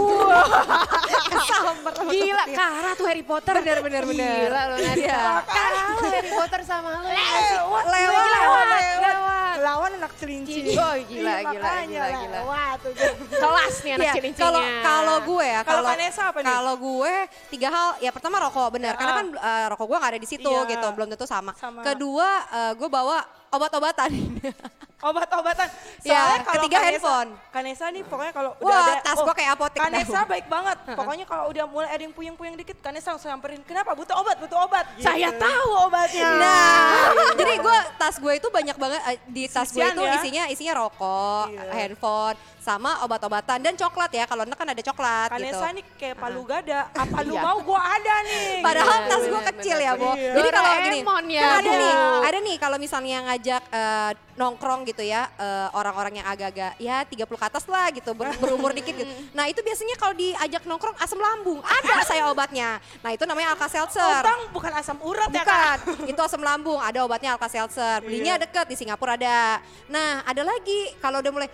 Kesamber 1.33 1.91
sama 1.91 2.09
Gila. 2.13 2.45
Kara 2.53 2.91
tuh 2.93 3.05
Harry 3.09 3.25
Potter. 3.25 3.53
Bener, 3.57 3.81
bener, 3.81 4.03
bener. 4.05 4.45
Gila 4.45 4.61
lo 4.69 4.75
Nadia. 4.77 5.41
Kalah 5.41 5.85
Harry 6.05 6.31
Potter 6.31 6.61
sama 6.61 6.87
lo. 6.93 6.99
sih? 7.01 7.17
lewat, 7.17 7.83
Lewat, 7.89 8.25
lewat, 8.29 8.65
lewat. 8.69 9.34
Lawan 9.57 9.91
anak 9.95 10.11
celincing. 10.15 10.65
Oh, 10.71 10.93
gila, 10.95 11.03
Iya, 11.05 11.35
gila, 11.43 11.61
makanya 11.61 11.85
gila, 11.85 12.07
gila. 12.15 12.37
Lewat 12.39 12.77
tuh. 12.79 12.93
Kelas 13.31 13.75
nih 13.79 13.91
anak 13.91 14.05
Iya, 14.05 14.13
cilincingnya. 14.13 14.45
Kalau 14.45 14.61
kalau 14.81 15.17
gue 15.23 15.45
ya, 15.45 15.59
Kalau 15.61 15.81
Vanessa 15.83 16.23
apa 16.29 16.39
nih? 16.39 16.47
Kalau 16.47 16.73
gue 16.77 17.13
tiga 17.49 17.67
hal, 17.69 17.89
ya 17.99 18.11
pertama 18.11 18.35
rokok 18.39 18.67
benar, 18.71 18.93
karena 18.95 19.11
Ah. 19.11 19.17
kan 19.17 19.27
eh, 19.31 19.65
rokok 19.69 19.85
gue 19.85 19.97
nggak 19.97 20.11
ada 20.11 20.21
di 20.21 20.29
situ 20.29 20.51
Iya. 20.51 20.69
gitu, 20.69 20.87
belum 20.91 21.07
tentu 21.09 21.25
sama. 21.25 21.51
Kedua, 21.81 22.29
eh, 22.47 22.71
gue 22.73 22.87
bawa 22.87 23.17
obat-obatan. 23.49 24.11
obat-obatan. 25.05 25.67
Ya, 26.01 26.11
Soalnya 26.11 26.39
kalau 26.41 26.55
ketiga 26.59 26.77
Kanesa- 26.77 26.87
handphone. 26.87 27.29
Kanesa 27.47 27.85
nih 27.87 28.03
pokoknya 28.03 28.33
kalau 28.33 28.51
udah 28.57 28.67
Wah, 28.67 28.83
ada 28.83 28.93
oh, 28.93 28.99
tas 29.01 29.17
gua 29.17 29.33
kayak 29.33 29.51
apotek 29.53 29.77
dah. 29.77 29.85
Kanesa 29.87 30.19
baik 30.25 30.45
banget. 30.45 30.77
Pokoknya 30.91 31.25
kalau 31.25 31.43
udah 31.47 31.65
mulai 31.65 31.89
ada 31.89 32.01
yang 32.01 32.11
puyeng-puyeng 32.11 32.55
dikit, 32.55 32.77
Kanesa 32.79 33.07
langsung 33.09 33.29
samperin. 33.29 33.61
Kenapa? 33.61 33.93
Butuh 33.93 34.15
obat, 34.15 34.37
butuh 34.37 34.59
obat. 34.59 34.85
Saya 34.97 35.29
Gitu. 35.29 35.39
tahu 35.39 35.69
obatnya. 35.83 36.25
Nah, 36.35 37.09
jadi 37.33 37.53
gue 37.57 37.77
tas 37.95 38.15
gue 38.15 38.33
itu 38.33 38.47
banyak 38.47 38.75
banget 38.75 39.01
eh, 39.05 39.17
di 39.25 39.43
tas 39.45 39.69
gue 39.69 39.83
itu 39.83 40.01
ya? 40.01 40.13
isinya 40.15 40.43
isinya 40.47 40.73
rokok, 40.77 41.47
Iya. 41.47 41.71
handphone, 41.71 42.35
sama 42.65 43.05
obat-obatan 43.05 43.61
dan 43.61 43.77
coklat 43.77 44.09
ya. 44.09 44.25
Kalau 44.25 44.41
enak 44.41 44.57
kan 44.57 44.65
ada 44.65 44.81
coklat 44.81 45.29
gitu. 45.31 45.53
Kanesa 45.53 45.67
nih 45.69 45.83
kayak 45.93 46.17
palu 46.17 46.41
gada. 46.41 46.89
Apa 46.89 47.21
lu 47.21 47.37
Iya. 47.37 47.41
mau? 47.45 47.57
Gua 47.61 47.77
ada 47.77 48.15
nih. 48.25 48.49
Padahal 48.65 48.97
tas 49.05 49.21
gue 49.21 49.29
bener, 49.31 49.49
kecil 49.53 49.77
bener, 49.77 49.85
ya, 49.85 49.91
Bo. 49.93 50.09
bener. 50.09 50.33
Jadi 50.33 50.49
kalau 50.49 50.69
gini, 50.81 50.97
ya, 51.29 51.41
kan 51.43 51.53
ada 51.55 51.71
nih, 51.71 51.93
ada 52.25 52.37
nih 52.41 52.55
kalau 52.57 52.77
misalnya 52.77 53.17
ngajak 53.23 53.61
eh, 53.69 54.11
nongkrong 54.35 54.81
gitu 54.83 55.03
ya, 55.05 55.29
eh, 55.31 55.67
orang-orang 55.71 56.19
yang 56.19 56.27
agak-agak 56.27 56.73
ya 56.77 57.05
30 57.05 57.37
ke 57.37 57.45
atas 57.45 57.65
lah 57.65 57.85
gitu, 57.91 58.11
ber- 58.11 58.33
berumur 58.35 58.73
dikit 58.73 58.97
gitu. 58.97 59.05
Nah 59.37 59.45
itu 59.45 59.61
biasanya 59.61 59.93
kalau 59.95 60.17
diajak 60.17 60.65
nongkrong 60.65 60.97
asam 60.97 61.19
lambung, 61.19 61.61
ada 61.61 62.01
saya 62.03 62.25
obatnya. 62.27 62.81
Nah 62.99 63.11
itu 63.11 63.23
namanya 63.23 63.53
Alka-Seltzer. 63.53 64.25
Utang 64.25 64.41
bukan 64.49 64.71
asam 64.73 64.97
urat 64.99 65.29
ya 65.29 65.43
kak. 65.43 65.85
Bukan, 65.85 66.09
itu 66.09 66.19
asam 66.19 66.41
lambung, 66.41 66.79
ada 66.79 66.97
obatnya 67.03 67.35
Alka-Seltzer. 67.35 68.01
Belinya 68.01 68.35
Iya. 68.35 68.43
deket 68.43 68.65
di 68.65 68.75
Singapura 68.75 69.13
ada. 69.13 69.61
Nah 69.85 70.23
ada 70.23 70.41
lagi 70.41 70.95
kalau 70.97 71.21
udah 71.21 71.29
mulai 71.29 71.49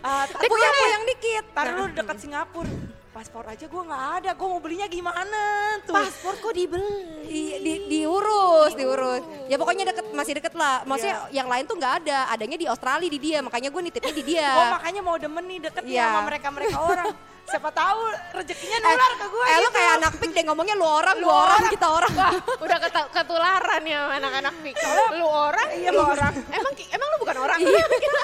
Ah, 0.00 0.24
tar- 0.24 0.48
puyang-puyang 0.48 1.04
dikit. 1.06 1.44
Tar 1.52 1.66
Nah, 1.68 1.76
lu 1.76 1.84
dekat 1.92 2.16
Singapura. 2.16 2.72
Paspor 3.14 3.46
aja 3.46 3.68
gua 3.68 3.82
nggak 3.84 4.04
ada. 4.18 4.30
Gua 4.34 4.48
mau 4.48 4.58
belinya 4.58 4.88
gimana 4.88 5.40
tuh? 5.84 5.94
Paspor 5.94 6.34
kok 6.40 6.50
dibeli? 6.50 7.22
di, 7.24 7.42
di, 7.60 7.72
diurus, 7.88 8.72
diurus. 8.74 9.22
Ya 9.46 9.54
pokoknya 9.54 9.86
deket, 9.86 10.06
masih 10.10 10.34
deket 10.34 10.54
lah. 10.54 10.82
Maksudnya 10.82 11.28
Iya. 11.28 11.36
yang 11.36 11.48
lain 11.48 11.64
tuh 11.64 11.76
nggak 11.76 11.94
ada, 12.02 12.18
adanya 12.28 12.56
di 12.56 12.66
Australia 12.66 13.06
di 13.06 13.20
dia, 13.20 13.38
makanya 13.38 13.68
gue 13.68 13.82
nitipnya 13.82 14.14
di 14.14 14.24
dia. 14.24 14.48
Oh 14.52 14.66
makanya 14.72 15.00
mau 15.00 15.14
demen 15.14 15.44
nih 15.44 15.58
deket 15.62 15.82
nih 15.84 15.94
Iya. 15.94 16.06
sama 16.06 16.20
mereka-mereka 16.26 16.78
orang. 16.80 17.06
Siapa 17.44 17.68
tahu 17.70 18.00
rezekinya 18.32 18.78
eh, 18.80 18.82
nular 18.82 19.12
ke 19.14 19.26
gue 19.28 19.44
eh, 19.44 19.52
lu 19.52 19.60
gitu. 19.60 19.76
kayak 19.76 19.92
anak 20.00 20.12
pik 20.16 20.30
deh 20.32 20.44
ngomongnya 20.48 20.74
lu 20.74 20.86
orang, 20.88 21.16
gua 21.20 21.34
orang, 21.44 21.62
kita 21.68 21.86
orang. 21.92 22.12
Wah, 22.16 22.32
udah 22.56 22.78
ketularan 23.12 23.82
ya 23.84 24.00
anak-anak 24.16 24.54
Pik. 24.64 24.74
Lu 25.20 25.26
orang? 25.28 25.68
Iya 25.76 25.90
lu 25.92 26.02
orang. 26.02 26.32
Emang 26.48 26.72
emang 26.72 27.08
lu 27.12 27.16
bukan 27.20 27.36
orang? 27.44 27.58
kita, 27.60 28.22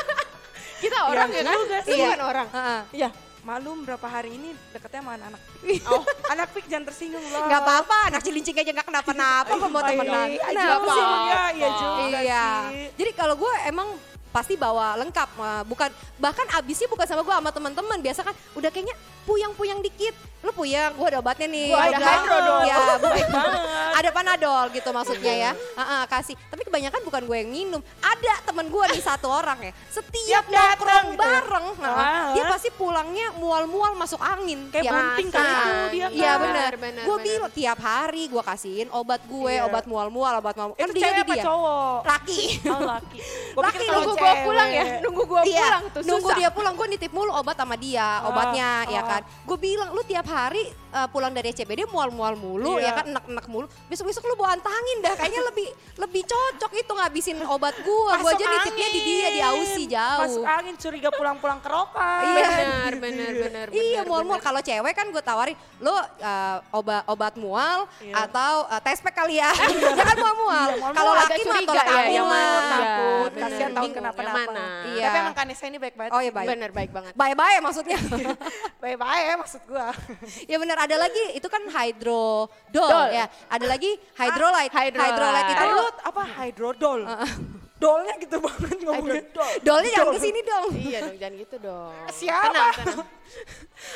kita 0.81 0.99
orang 1.05 1.29
ya 1.29 1.43
kan? 1.43 1.55
juga 1.55 1.79
Lu 1.79 1.87
sih. 1.87 2.01
bukan 2.01 2.21
orang. 2.23 2.47
Heeh. 2.51 2.81
Iya. 2.97 3.11
Malum 3.41 3.89
berapa 3.89 4.05
hari 4.05 4.37
ini 4.37 4.53
deketnya 4.69 5.01
sama 5.01 5.17
anak 5.17 5.41
pik. 5.59 5.81
Oh, 5.87 6.05
anak 6.29 6.49
pik 6.53 6.65
jangan 6.67 6.85
tersinggung 6.87 7.25
loh. 7.25 7.41
Nggak 7.43 7.61
apa-apa, 7.63 7.99
anak 8.09 8.21
cilincing 8.21 8.53
aja 8.55 8.69
nggak 8.71 8.85
kenapa-napa 8.85 9.49
kok 9.51 9.65
mau 9.67 9.81
iya. 9.81 9.89
temenan. 9.89 10.29
Iya 10.29 10.45
Nah, 10.45 10.61
juga, 10.61 10.77
apa-apa. 10.77 11.41
iya 11.51 11.69
juga 11.73 12.19
Iya. 12.21 12.45
sih. 12.69 12.85
Jadi 12.97 13.11
kalau 13.15 13.35
gue 13.37 13.53
emang 13.65 13.89
pasti 14.31 14.55
bawa 14.55 14.95
lengkap, 14.95 15.29
bukan 15.65 15.89
bahkan 16.17 16.47
abisnya 16.53 16.87
bukan 16.87 17.03
sama 17.03 17.25
gue 17.25 17.33
sama 17.33 17.51
teman-teman. 17.51 17.99
Biasa 17.99 18.21
kan 18.23 18.37
udah 18.53 18.69
kayaknya 18.69 18.93
puyang-puyang 19.25 19.81
dikit. 19.81 20.13
Lu 20.41 20.53
puyang, 20.53 20.93
gue 20.93 21.07
ada 21.07 21.19
obatnya 21.19 21.49
nih. 21.49 21.69
Gua 21.69 21.81
ada 21.83 21.91
Udah. 21.93 22.09
hydrodol. 22.13 22.61
Ya, 22.63 22.77
Baik 22.99 23.29
banget. 23.31 23.61
Ada 24.01 24.11
panadol 24.11 24.65
gitu 24.71 24.89
maksudnya 24.91 25.35
ya. 25.41 25.53
Heeh, 25.53 26.03
kasih. 26.07 26.35
Tapi 26.43 26.63
kebanyakan 26.63 27.01
bukan 27.03 27.23
gue 27.23 27.37
yang 27.39 27.51
minum. 27.51 27.81
Ada 28.01 28.35
temen 28.43 28.67
gue 28.67 28.85
nih 28.89 29.01
satu 29.01 29.29
orang 29.29 29.59
ya. 29.61 29.73
Setiap 29.89 30.45
nongkrong 30.47 31.07
gitu 31.07 31.15
ya? 31.15 31.21
bareng, 31.21 31.67
nah, 31.77 31.91
Wah. 31.91 32.27
dia 32.33 32.45
pasti 32.47 32.69
pulangnya 32.71 33.33
mual-mual 33.35 33.93
masuk 33.95 34.19
angin. 34.19 34.69
Kayak 34.69 34.85
Tiap- 34.85 34.97
bunting 34.97 35.29
Nah, 35.31 35.47
itu 35.47 35.71
dia, 35.91 36.07
Iya 36.11 36.33
benar. 36.37 36.73
Gue 37.01 37.17
bilang 37.21 37.51
tiap 37.51 37.79
hari 37.79 38.23
gue 38.27 38.43
kasihin 38.43 38.89
obat 38.91 39.21
gue, 39.25 39.53
Iya. 39.53 39.65
obat 39.65 39.85
mual-mual, 39.85 40.35
obat 40.37 40.55
mual. 40.55 40.73
Kan 40.73 40.89
Itu 40.89 40.95
dia 40.95 41.05
cewek 41.07 41.25
di 41.25 41.33
dia. 41.35 41.45
cowok? 41.45 42.01
Laki. 42.03 42.41
Oh 42.67 42.81
laki. 42.83 43.19
Gua 43.51 43.63
Laki, 43.67 43.85
Nunggu 43.85 44.13
cewek. 44.15 44.39
pulang 44.41 44.71
ya, 44.71 44.85
nunggu 45.01 45.23
gua 45.25 45.41
Iya, 45.43 45.59
pulang 45.61 45.83
tuh 45.91 46.01
nunggu 46.07 46.29
susah. 46.29 46.39
dia 46.39 46.49
pulang, 46.51 46.73
gue 46.73 46.87
nitip 46.89 47.11
mulu 47.11 47.33
obat 47.33 47.57
sama 47.57 47.75
dia, 47.75 48.23
Oh, 48.23 48.31
obatnya 48.31 48.69
ya 48.87 49.01
oh. 49.01 49.07
kan. 49.07 49.23
Gue 49.43 49.59
bilang, 49.59 49.89
lu 49.91 50.03
tiap 50.03 50.23
hari 50.25 50.63
uh, 50.91 51.07
pulang 51.07 51.31
dari 51.31 51.51
CBD 51.51 51.83
mual-mual 51.85 52.35
mulu, 52.35 52.79
Iya. 52.79 52.87
ya 52.87 52.93
kan, 52.95 53.05
enak-enak 53.09 53.47
mulu. 53.47 53.67
Besok-besok 53.91 54.23
lu 54.23 54.39
bawa 54.39 54.55
antangin 54.55 55.03
dah, 55.03 55.19
kayaknya 55.19 55.43
lebih 55.51 55.67
lebih 55.99 56.23
cocok 56.23 56.71
itu 56.79 56.93
ngabisin 56.95 57.37
obat. 57.43 57.75
Gue 57.83 58.15
Masuk 58.15 58.39
aja 58.39 58.45
nitipnya 58.47 58.89
di 58.89 59.01
dia, 59.03 59.29
di. 59.35 59.41
Ausi 59.43 59.83
jauh. 59.91 60.23
Masuk 60.23 60.45
angin 60.47 60.75
curiga 60.79 61.11
pulang-pulang 61.11 61.59
kerokan. 61.59 62.23
Iya. 62.23 62.47
Benar, 62.55 62.93
benar, 63.03 63.33
benar. 63.35 63.67
Iya 63.75 64.01
mual-mual. 64.07 64.39
Kalau 64.39 64.63
cewek 64.63 64.95
kan 64.95 65.11
gue 65.11 65.19
tawarin, 65.19 65.59
lo 65.83 65.91
uh, 65.91 65.99
obat 66.71 67.03
obat 67.11 67.35
mual 67.35 67.91
Iya. 67.99 68.31
atau 68.31 68.71
uh, 68.71 68.79
tespek 68.79 69.11
kali 69.11 69.43
ya. 69.43 69.51
ya 69.99 70.05
kan 70.07 70.17
mual-mual. 70.17 70.69
mual-mual 70.79 70.95
Kalau 70.95 71.13
laki 71.19 71.43
mah 71.43 71.61
tolak 71.67 71.87
ya, 71.91 72.03
yang 72.07 72.29
mana? 72.31 72.59
takut, 72.71 73.31
Iya, 73.35 73.43
kasihan 73.43 73.71
tahu 73.75 73.85
kenapa-napa. 73.91 74.53
Iya. 74.87 75.05
Tapi 75.11 75.17
emang 75.19 75.35
Kanesa 75.35 75.65
ini 75.67 75.79
baik 75.83 75.95
banget. 75.99 76.13
Oh 76.15 76.21
iya 76.23 76.31
baik. 76.31 76.47
Benar, 76.47 76.71
baik 76.71 76.91
banget. 76.95 77.13
Bye-bye 77.19 77.59
maksudnya. 77.59 77.99
Baik-baik 78.83 79.25
ya 79.29 79.35
maksud 79.37 79.61
gua. 79.69 79.93
ya 80.51 80.57
benar 80.57 80.77
ada 80.89 80.97
lagi 80.97 81.25
itu 81.37 81.49
kan 81.53 81.63
hydrodol 81.69 82.57
Dol. 82.73 83.13
ya. 83.13 83.29
Ada 83.53 83.67
lagi 83.69 83.80
hydrolite. 84.15 84.69
hydrolite. 84.69 85.01
Hydrolite 85.01 85.51
itu 85.51 85.63
Hydro 85.63 85.85
apa 86.03 86.23
hydrodol? 86.39 87.01
Dolnya 87.81 88.13
gitu 88.21 88.37
banget 88.37 88.77
ngomongnya. 88.79 89.25
dolnya 89.65 89.89
jangan 89.91 90.13
ke 90.13 90.21
sini 90.21 90.41
dong. 90.45 90.69
Iya 90.71 90.99
dong, 91.01 91.17
jangan 91.17 91.35
gitu 91.39 91.57
dong. 91.59 91.93
Siapa? 92.11 92.45
Tenang, 92.47 92.73
tenang. 92.77 93.09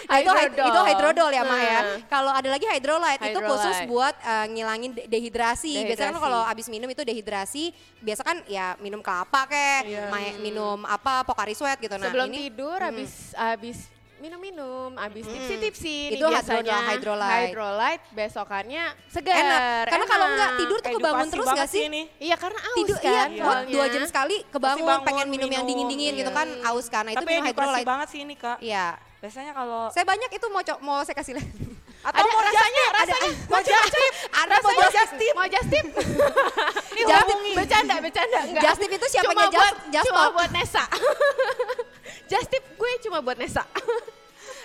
Ah, 0.09 0.17
itu 0.17 0.31
hyd- 0.31 0.57
Hydrodol. 0.57 0.65
itu 0.65 0.81
hydrodol 0.87 1.29
ya 1.29 1.43
Ma 1.43 1.59
ya. 1.59 1.81
Nah. 1.83 1.99
Kalau 2.07 2.33
ada 2.33 2.49
lagi 2.49 2.65
hydrolite, 2.65 3.21
itu 3.21 3.29
Hydrolite. 3.35 3.51
khusus 3.51 3.77
buat 3.85 4.15
eh, 4.17 4.47
ngilangin 4.49 4.91
de- 4.91 5.05
dehidrasi. 5.07 5.75
Biasanya 5.77 5.85
kan 5.85 5.93
Dehidrasi. 6.15 6.25
kalau 6.25 6.41
abis 6.47 6.67
minum 6.71 6.89
itu 6.89 7.03
dehidrasi, 7.03 7.65
biasa 8.01 8.23
kan 8.23 8.37
ya 8.47 8.73
minum 8.79 9.03
kelapa 9.03 9.45
kek, 9.45 9.85
Iya. 9.85 10.09
ma- 10.09 10.39
minum 10.41 10.79
apa 10.87 11.21
Pocari 11.23 11.53
Sweat 11.53 11.77
gitu. 11.77 11.93
Nah, 11.93 12.09
Sebelum 12.09 12.31
ini 12.31 12.49
tidur 12.49 12.81
habis 12.81 13.37
habis 13.37 13.93
minum-minum, 14.25 14.97
habis 14.97 15.29
tipsi-tipsi 15.29 16.17
Itu 16.17 16.25
hydrodol, 16.25 16.81
hydrolite. 16.89 17.37
hydrolite, 17.53 18.05
besokannya 18.17 18.85
segar. 19.13 19.37
enak. 19.37 19.61
Karena 19.93 20.07
kalau 20.09 20.27
enak. 20.27 20.37
nggak 20.41 20.51
tidur 20.57 20.79
tuh 20.81 20.91
kebangun 20.97 21.27
terus 21.29 21.47
gak 21.53 21.69
sih? 21.69 21.83
ini. 21.93 22.03
Iya 22.17 22.37
karena 22.41 22.61
aus 22.65 22.77
Tidur 22.81 22.97
kan 23.05 23.29
iya, 23.29 23.45
buat 23.45 23.57
soalnya. 23.61 23.75
dua 23.77 23.87
jam 23.93 24.05
sekali 24.09 24.37
kebangun, 24.49 24.89
bangun, 24.89 25.05
pengen 25.05 25.27
minum, 25.29 25.51
yang 25.53 25.65
minum, 25.69 25.85
dingin-dingin 25.85 26.13
gitu 26.25 26.33
iya. 26.33 26.39
kan, 26.41 26.49
aus. 26.73 26.87
Nah, 26.89 27.13
itu 27.13 27.21
Tapi 27.21 27.33
minum 27.37 27.45
hydrolite. 27.53 27.85
banget 27.85 28.09
sih 28.09 28.21
ini 28.25 28.35
kak. 28.41 28.57
Iya. 28.65 28.87
Biasanya 29.21 29.53
kalau 29.57 29.89
Saya 29.93 30.05
banyak 30.05 30.31
itu 30.33 30.47
mau 30.49 30.63
mau 30.81 30.99
saya 31.05 31.17
kasih 31.21 31.33
lihat. 31.37 31.49
atau 32.05 32.21
Ada 32.21 32.29
mau 32.29 32.43
rasanya, 32.45 32.85
rasanya. 32.93 33.31
mau 33.49 33.61
Ada 34.37 34.55
mau 34.61 34.73
tip. 35.17 35.33
Mau 35.33 35.47
just 35.49 35.69
tip? 35.73 35.87
Ini 36.93 37.01
hubungi. 37.09 37.53
Bercanda, 37.57 37.95
bercanda. 38.05 38.39
Enggak. 38.45 38.63
Just 38.69 38.79
tip 38.85 38.93
itu 38.93 39.07
siapanya 39.09 39.49
just- 39.49 40.05
Cuma 40.05 40.29
buat 40.37 40.51
Nesa. 40.53 40.85
just 42.29 42.49
tip 42.49 42.65
gue 42.65 42.91
cuma 43.05 43.19
buat 43.25 43.37
Nesa. 43.37 43.65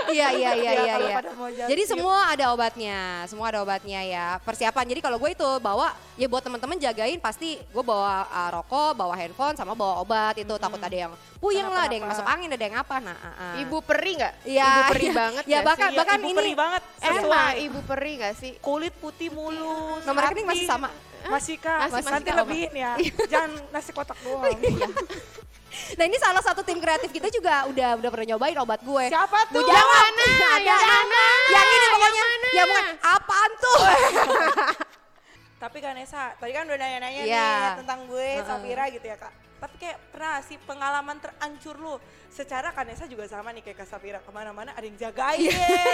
Iya 0.08 0.32
iya 0.32 0.52
iya 0.56 0.72
Iya, 0.72 0.72
iya. 0.80 0.96
iya. 0.96 1.18
just 1.20 1.70
Jadi 1.76 1.84
semua 1.84 2.32
ada 2.32 2.56
obatnya, 2.56 3.28
semua 3.28 3.52
ada 3.52 3.60
obatnya 3.60 4.00
ya. 4.00 4.40
Persiapan. 4.48 4.88
Jadi 4.96 5.00
kalau 5.04 5.20
gue 5.20 5.36
itu 5.36 5.50
bawa 5.60 5.92
ya 6.16 6.28
buat 6.32 6.40
teman-teman 6.40 6.80
jagain 6.80 7.20
pasti 7.20 7.60
gue 7.60 7.84
bawa 7.84 8.24
uh, 8.32 8.50
rokok, 8.60 8.96
bawa 8.96 9.14
handphone 9.20 9.60
sama 9.60 9.76
bawa 9.76 10.00
obat 10.00 10.40
itu 10.40 10.56
takut 10.56 10.80
ada 10.80 10.96
yang 10.96 11.12
puyeng 11.44 11.68
lah, 11.68 11.88
ada 11.88 11.96
yang 11.96 12.08
masuk 12.08 12.24
angin, 12.24 12.50
ada 12.52 12.64
yang 12.64 12.78
apa. 12.80 12.96
Nah, 13.04 13.18
uh, 13.20 13.28
uh. 13.28 13.54
Ibu 13.68 13.78
peri 13.84 14.12
nggak? 14.16 14.34
Iya, 14.48 14.70
Ibu 14.72 14.82
peri 14.88 15.04
iya. 15.04 15.14
banget 15.16 15.44
Ya 15.44 15.60
bahkan 15.64 15.90
sih? 15.90 15.94
Iya, 15.94 16.00
bahkan 16.00 16.18
ibu 16.20 16.28
ini 16.28 16.38
peri 16.40 16.54
banget. 16.56 16.82
Emang 17.00 17.54
ibu 17.60 17.80
peri 17.84 18.12
nggak 18.24 18.34
sih? 18.40 18.52
Kulit 18.64 18.94
putih 19.04 19.30
mulus. 19.36 20.04
Nomor 20.08 20.22
rekening 20.32 20.48
masih 20.48 20.68
sama. 20.68 20.90
Masih 21.20 21.60
kak, 21.60 21.92
Masih, 21.92 22.08
nanti 22.08 22.32
masih. 22.32 22.40
lebihin 22.40 22.72
ya. 22.72 22.92
Jangan 23.28 23.52
nasi 23.76 23.92
kotak 23.92 24.16
doang. 24.24 24.56
Nah 25.96 26.06
ini 26.06 26.18
salah 26.18 26.40
satu 26.40 26.62
tim 26.62 26.78
kreatif 26.78 27.10
kita 27.10 27.30
juga 27.30 27.66
udah 27.66 27.98
udah 27.98 28.10
pernah 28.10 28.28
nyobain 28.30 28.58
obat 28.58 28.82
gue. 28.82 29.06
Siapa 29.08 29.40
tuh? 29.50 29.58
Gue 29.58 29.66
jawab. 29.66 29.90
mana? 29.90 30.26
Ada. 30.28 30.62
Yang 30.62 30.84
mana? 30.86 31.24
Yang 31.50 31.66
ini 31.66 31.78
Yang 31.80 31.92
pokoknya. 31.92 32.24
mana? 32.24 32.48
Ya 32.50 32.64
bukan. 32.64 32.86
Apaan 33.02 33.52
tuh? 33.58 33.80
Tapi 35.64 35.78
kan 35.78 35.92
Nesa, 35.92 36.32
tadi 36.40 36.56
kan 36.56 36.64
udah 36.64 36.78
nanya-nanya 36.78 37.22
Iya. 37.22 37.50
nih 37.52 37.72
tentang 37.84 38.00
gue, 38.08 38.30
Safira 38.42 38.84
gitu 38.88 39.04
ya 39.04 39.18
kak. 39.20 39.34
Tapi 39.60 39.76
kayak 39.76 39.98
pernah 40.10 40.40
sih 40.40 40.56
pengalaman 40.58 41.20
terancur 41.20 41.76
lu? 41.76 41.96
Secara 42.32 42.72
Kanesa 42.72 43.04
juga 43.06 43.28
sama 43.28 43.52
nih 43.52 43.60
kayak 43.60 43.84
Kak 43.84 43.92
Safira. 43.92 44.24
Ke 44.24 44.32
mana-mana 44.32 44.72
ada 44.72 44.86
yang 44.88 44.96
jagain 44.96 45.52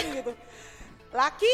gitu. 0.22 0.38
Laki, 1.10 1.50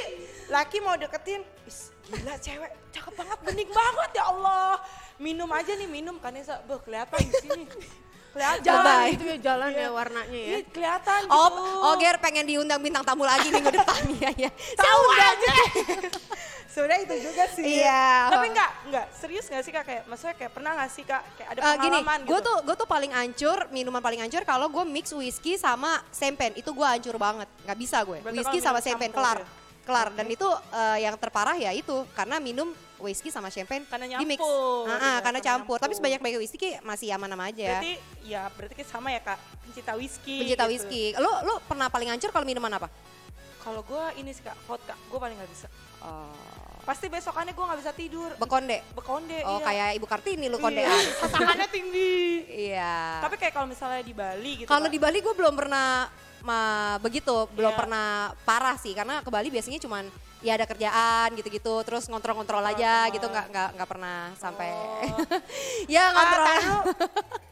laki 0.50 0.82
mau 0.82 0.98
deketin, 0.98 1.40
Is, 1.64 1.94
gila 2.04 2.36
cewek, 2.36 2.72
cakep 2.92 3.14
banget, 3.14 3.40
bening 3.46 3.72
banget 3.72 4.10
ya 4.12 4.24
Allah. 4.28 4.76
Minum 5.16 5.48
aja 5.48 5.72
nih, 5.72 5.86
minum 5.86 6.18
Kanesa, 6.18 6.60
beh 6.66 6.82
kelihatan 6.82 7.22
di 7.22 7.34
sini. 7.40 7.64
Kelihatan. 8.32 8.64
Jalan 8.64 8.98
gitu 9.12 9.24
ya, 9.26 9.38
jalan 9.44 9.70
Iya. 9.70 9.82
ya 9.82 9.90
warnanya 9.92 10.40
ya. 10.40 10.50
Ih, 10.54 10.64
kelihatan 10.66 11.20
gitu. 11.22 11.36
Oh, 11.36 11.50
oh 11.84 11.94
Ger 11.96 12.16
pengen 12.18 12.46
diundang 12.46 12.80
bintang 12.80 13.04
tamu 13.04 13.24
lagi 13.24 13.48
minggu 13.48 13.68
depan 13.78 14.02
ya. 14.18 14.32
ya. 14.38 14.50
Tahu 14.74 15.04
aja. 15.12 15.54
Sebenarnya 16.72 17.04
itu 17.04 17.16
juga 17.22 17.44
sih. 17.52 17.64
Iya. 17.84 18.32
Tapi 18.32 18.48
enggak, 18.48 18.72
enggak. 18.88 19.06
Serius 19.12 19.46
enggak 19.46 19.64
sih 19.66 19.74
Kak? 19.74 19.84
Kayak 19.84 20.04
maksudnya 20.08 20.36
kayak 20.36 20.52
pernah 20.52 20.72
enggak 20.72 20.90
sih 20.90 21.04
Kak? 21.04 21.22
Kayak 21.36 21.50
ada 21.52 21.60
Eh, 21.60 21.76
gini, 21.76 21.98
pengalaman 22.00 22.20
gue 22.24 22.32
gitu. 22.32 22.48
tuh 22.48 22.58
gue 22.64 22.76
tuh 22.78 22.88
paling 22.88 23.12
ancur 23.12 23.58
minuman 23.68 24.00
paling 24.00 24.22
ancur 24.22 24.42
kalau 24.42 24.68
gue 24.70 24.84
mix 24.88 25.12
whisky 25.12 25.60
sama 25.60 26.00
sempen 26.10 26.56
itu 26.56 26.72
gue 26.72 26.88
ancur 26.88 27.20
banget, 27.20 27.52
nggak 27.62 27.76
bisa 27.78 28.00
gue. 28.02 28.24
Berarti 28.24 28.40
whisky 28.40 28.58
sama 28.64 28.80
sempen 28.80 29.12
kelar. 29.12 29.44
ya? 29.44 29.48
kelar. 29.82 30.08
Dan 30.16 30.32
itu 30.32 30.48
eh, 30.72 31.04
yang 31.04 31.20
terparah 31.20 31.60
ya 31.60 31.76
itu 31.76 32.08
karena 32.14 32.40
minum 32.40 32.72
whisky 33.01 33.27
sama 33.27 33.48
champagne 33.48 33.84
Karena 33.84 34.05
di 34.13 34.24
mix. 34.24 34.38
nyampur, 34.38 34.86
Ah, 34.86 34.96
ah, 34.96 35.17
karena 35.20 35.39
campur. 35.39 35.75
Tapi 35.75 35.86
nyampur. 35.88 35.98
sebanyak-banyak 35.98 36.39
whisky 36.39 36.70
masih 36.81 37.12
aman-aman 37.12 37.50
aja. 37.50 37.67
Berarti 37.75 37.93
ya 38.24 38.41
berarti 38.48 38.74
kan 38.75 38.88
sama 38.88 39.08
ya 39.10 39.20
kak 39.20 39.38
pencinta 39.62 39.93
whisky. 39.93 40.38
Pencinta 40.39 40.65
gitu. 40.65 40.72
whisky. 40.72 41.03
Lo 41.15 41.31
lo 41.41 41.60
pernah 41.62 41.88
paling 41.88 42.08
hancur 42.08 42.29
kalau 42.29 42.43
minuman 42.43 42.72
apa? 42.72 42.88
Kalau 43.58 43.81
gue 43.81 44.03
ini 44.17 44.31
sih 44.31 44.41
kak 44.41 44.58
vodka, 44.63 44.93
gue 44.93 45.20
paling 45.20 45.36
nggak 45.36 45.51
bisa. 45.51 45.67
Oh, 46.01 46.34
Pasti 46.81 47.05
besokannya 47.08 47.53
gue 47.53 47.62
nggak 47.62 47.79
bisa 47.79 47.93
tidur. 47.93 48.34
bekonde. 48.36 48.81
Bekonde. 48.91 49.38
Oh, 49.46 49.62
iya. 49.62 49.63
kayak 49.63 49.89
Ibu 50.01 50.05
Kartini 50.08 50.50
lu 50.50 50.58
Iya, 50.58 50.63
kondean. 50.63 51.03
Tangannya 51.29 51.67
tinggi. 51.70 52.41
Iya. 52.74 53.22
Tapi 53.22 53.36
kayak 53.38 53.53
kalau 53.53 53.67
misalnya 53.70 54.01
di 54.01 54.13
Bali 54.13 54.51
gitu. 54.58 54.67
Kalau 54.67 54.89
di 54.89 54.98
Bali 54.98 55.22
gue 55.22 55.29
belum 55.31 55.53
pernah 55.53 56.10
ma, 56.42 56.60
begitu, 56.98 57.34
belum 57.52 57.72
Iya. 57.72 57.80
pernah 57.80 58.08
parah 58.42 58.76
sih 58.76 58.92
karena 58.92 59.20
ke 59.20 59.28
Bali 59.28 59.48
biasanya 59.48 59.78
cuman 59.78 60.06
ya 60.40 60.54
ada 60.54 60.66
kerjaan 60.66 61.30
gitu-gitu, 61.34 61.82
terus 61.82 62.06
ngontrol-ngontrol 62.06 62.62
aja 62.64 63.06
Oh. 63.06 63.12
gitu, 63.12 63.26
nggak 63.26 63.46
nggak 63.48 63.70
nggak 63.76 63.90
pernah 63.90 64.18
sampai 64.36 64.70
Oh. 64.70 65.22
ya 65.94 66.10
ngontrol, 66.10 66.46
Ah, 66.48 66.82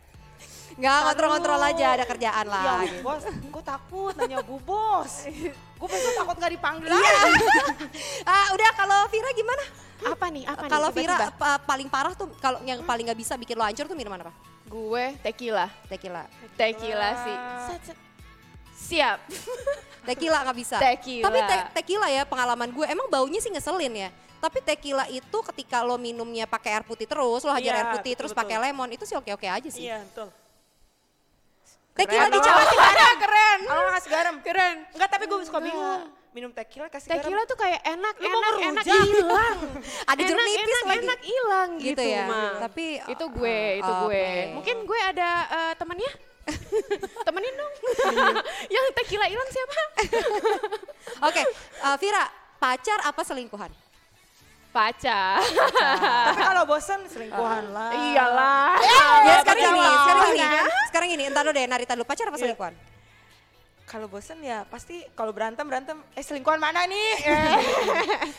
nggak 0.79 0.97
ngontrol-ngontrol 1.03 1.61
aja 1.65 1.87
ada 1.91 2.05
kerjaan 2.05 2.45
Ya 2.45 2.51
lah. 2.51 2.63
Bu 2.71 2.83
gitu. 2.83 3.01
bos, 3.01 3.23
gue 3.25 3.63
takut 3.63 4.13
nanya 4.15 4.39
bu 4.39 4.55
bos. 4.59 5.13
Gue 5.79 5.87
besok 5.87 6.11
takut 6.13 6.35
nggak 6.35 6.53
dipanggil 6.53 6.91
Iya. 6.91 6.99
lagi. 6.99 7.45
Ah, 8.23 8.51
udah 8.51 8.69
kalau 8.73 8.99
Vira 9.07 9.31
gimana? 9.31 9.63
Apa 10.01 10.25
nih? 10.27 10.43
Apa 10.43 10.61
nih? 10.61 10.71
Kalau. 10.71 10.89
Vira 10.91 11.15
pa- 11.31 11.55
paling 11.57 11.87
parah 11.87 12.11
tuh 12.11 12.27
kalau 12.35 12.59
yang 12.63 12.83
paling 12.83 13.07
nggak 13.07 13.15
bisa 13.15 13.35
bikin 13.35 13.55
lo 13.55 13.63
hancur 13.63 13.87
tuh 13.87 13.95
minuman 13.95 14.19
apa? 14.21 14.35
Gue 14.65 15.15
tequila. 15.19 15.71
Tequila. 15.87 16.27
Tequila 16.53 17.09
sih. 17.23 17.35
Siap. 18.79 19.19
Tequila 20.07 20.47
nggak 20.47 20.57
bisa. 20.57 20.77
Tequila. 20.79 21.25
Tapi 21.27 21.39
te- 21.43 21.67
tequila 21.83 22.07
ya 22.07 22.23
pengalaman 22.23 22.71
gue 22.71 22.85
emang 22.87 23.11
baunya 23.11 23.43
sih 23.43 23.51
ngeselin 23.51 24.07
ya. 24.07 24.09
Tapi 24.39 24.63
tequila 24.63 25.03
itu 25.11 25.37
ketika 25.51 25.83
lo 25.83 25.99
minumnya 25.99 26.47
pakai 26.47 26.79
air 26.79 26.85
putih 26.87 27.03
terus, 27.03 27.43
lo 27.43 27.51
hajar 27.51 27.75
Iya, 27.75 27.79
air 27.83 27.89
putih 27.99 28.15
betul, 28.15 28.19
terus 28.23 28.31
pakai 28.31 28.55
lemon, 28.55 28.87
itu 28.87 29.03
sih 29.03 29.19
oke-oke 29.19 29.43
aja 29.43 29.67
sih. 29.67 29.83
Iya 29.83 29.99
betul. 30.07 30.31
Tequila 31.91 32.31
dicampur 32.31 32.67
garam, 32.71 33.15
keren. 33.19 33.59
Kalau 33.67 33.91
kasih 33.91 34.09
garam. 34.09 34.35
Keren. 34.39 34.75
Enggak 34.95 35.09
tapi 35.11 35.23
gue 35.27 35.37
suka 35.43 35.59
bingung. 35.59 36.01
Minum 36.29 36.53
tequila 36.55 36.87
kasih 36.87 37.09
Tequila 37.11 37.41
garam. 37.43 37.51
tuh 37.51 37.57
kayak 37.59 37.81
enak, 37.83 38.15
Lu 38.21 38.27
mau 38.29 38.39
enak, 38.39 38.53
enak 38.63 38.85
hilang. 38.85 39.57
Ada 40.13 40.21
jeruk 40.23 40.45
nipis 40.45 40.61
enak, 40.61 40.85
lagi. 40.85 40.99
enak 41.03 41.21
hilang 41.25 41.69
Gitu 41.75 41.85
gitu, 41.89 42.03
ya. 42.05 42.23
Ma. 42.29 42.43
Tapi, 42.63 42.85
itu 43.01 43.25
gue, 43.27 43.59
itu 43.81 43.91
oh, 43.91 43.99
gue. 44.07 44.27
Mungkin 44.55 44.75
gue 44.87 44.99
ada 45.03 45.29
eh, 45.51 45.73
temennya. 45.75 46.11
Temenin 47.27 47.53
dong. 47.55 47.73
Yang 48.75 48.85
tequila 48.95 49.25
hilang 49.25 49.49
siapa? 49.49 49.73
Oke, 51.27 51.43
eh, 51.43 51.95
Vira, 51.97 52.23
pacar 52.57 52.99
apa 53.03 53.21
selingkuhan? 53.21 53.71
Pacar. 54.69 55.41
Tapi 55.41 56.41
kalau 56.45 56.63
bosan 56.63 57.01
selingkuhan 57.09 57.73
lah. 57.73 57.89
Iyalah. 57.89 58.77
ya 58.77 59.35
sekarang 59.41 59.65
pacar 59.65 59.73
gini, 59.73 59.81
lah. 59.81 59.97
sekarang 59.97 60.31
gini, 60.31 60.45
Kan? 60.45 60.69
sekarang 60.87 61.07
gini, 61.09 61.23
entar 61.25 61.41
lo 61.41 61.51
deh, 61.51 61.65
Narita 61.65 61.97
dulu, 61.97 62.05
pacar 62.05 62.29
apa 62.29 62.37
Iya. 62.37 62.43
selingkuhan? 62.45 62.73
Kalau 63.89 64.05
bosan 64.05 64.37
ya 64.45 64.69
pasti 64.69 65.01
kalau 65.17 65.33
berantem 65.33 65.65
berantem. 65.65 65.97
Eh 66.13 66.21
selingkuhan 66.21 66.61
mana 66.61 66.85
nih? 66.85 67.09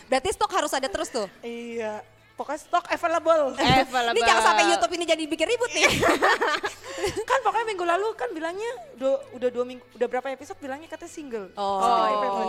Berarti 0.07 0.31
stok 0.31 0.55
harus 0.55 0.71
ada 0.71 0.87
terus 0.87 1.11
tuh. 1.11 1.27
iya. 1.43 1.99
Pokoknya 2.41 2.61
stok 2.65 2.89
available. 2.89 3.53
Available. 3.85 4.17
Ini 4.17 4.21
jangan 4.25 4.43
sampai 4.49 4.65
YouTube 4.73 4.93
ini 4.97 5.05
jadi 5.05 5.25
bikin 5.29 5.45
ribut 5.45 5.71
nih. 5.77 5.85
kan 7.29 7.39
pokoknya 7.45 7.67
minggu 7.69 7.85
lalu 7.85 8.09
kan 8.17 8.33
bilangnya 8.33 8.71
do- 8.97 9.21
udah 9.37 9.49
dua 9.53 9.65
minggu 9.69 9.85
udah 10.01 10.09
berapa 10.09 10.33
episode 10.33 10.57
bilangnya 10.57 10.89
katanya 10.89 11.13
single. 11.13 11.53
Oh, 11.53 11.77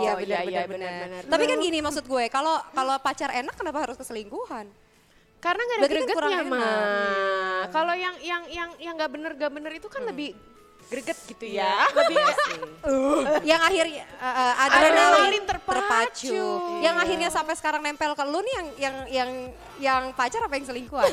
iya 0.00 0.12
Oh, 0.16 0.16
benar 0.16 0.42
iya, 0.48 0.62
benar 0.64 0.88
iya, 0.88 1.02
benar. 1.04 1.22
Tapi 1.28 1.44
kan 1.44 1.58
gini 1.60 1.78
maksud 1.84 2.08
gue, 2.08 2.24
kalau 2.32 2.56
kalau 2.72 2.96
pacar 3.04 3.36
enak 3.36 3.52
kenapa 3.52 3.84
harus 3.84 4.00
keselingkuhan? 4.00 4.64
Karena 5.44 5.60
nggak 5.60 5.76
ada 5.76 5.84
kan 5.84 6.04
kurang 6.08 6.32
gregetnya, 6.32 6.56
mah. 6.56 7.62
Kalau 7.68 7.92
yang 7.92 8.16
yang 8.24 8.42
yang 8.48 8.70
yang 8.80 8.94
nggak 8.96 9.12
bener 9.12 9.30
nggak 9.36 9.52
bener 9.52 9.72
itu 9.76 9.88
kan 9.92 10.08
lebih 10.08 10.32
greget 10.90 11.18
gitu 11.28 11.44
ya. 11.46 11.86
Lebih 11.90 12.16
yang 13.46 13.60
akhirnya 13.62 14.04
uh, 14.18 14.26
uh, 14.26 14.52
adrenalin 14.66 15.44
terpacu. 15.46 15.78
terpacu. 15.78 16.44
Yang 16.82 16.96
akhirnya 17.02 17.28
sampai 17.30 17.54
sekarang 17.58 17.80
nempel 17.84 18.12
ke 18.14 18.24
lu 18.26 18.40
nih 18.42 18.54
yang 18.54 18.66
yang 18.76 18.96
yang 19.08 19.30
yang 19.78 20.02
pacar 20.16 20.42
apa 20.46 20.54
yang 20.58 20.66
selingkuhan? 20.66 21.10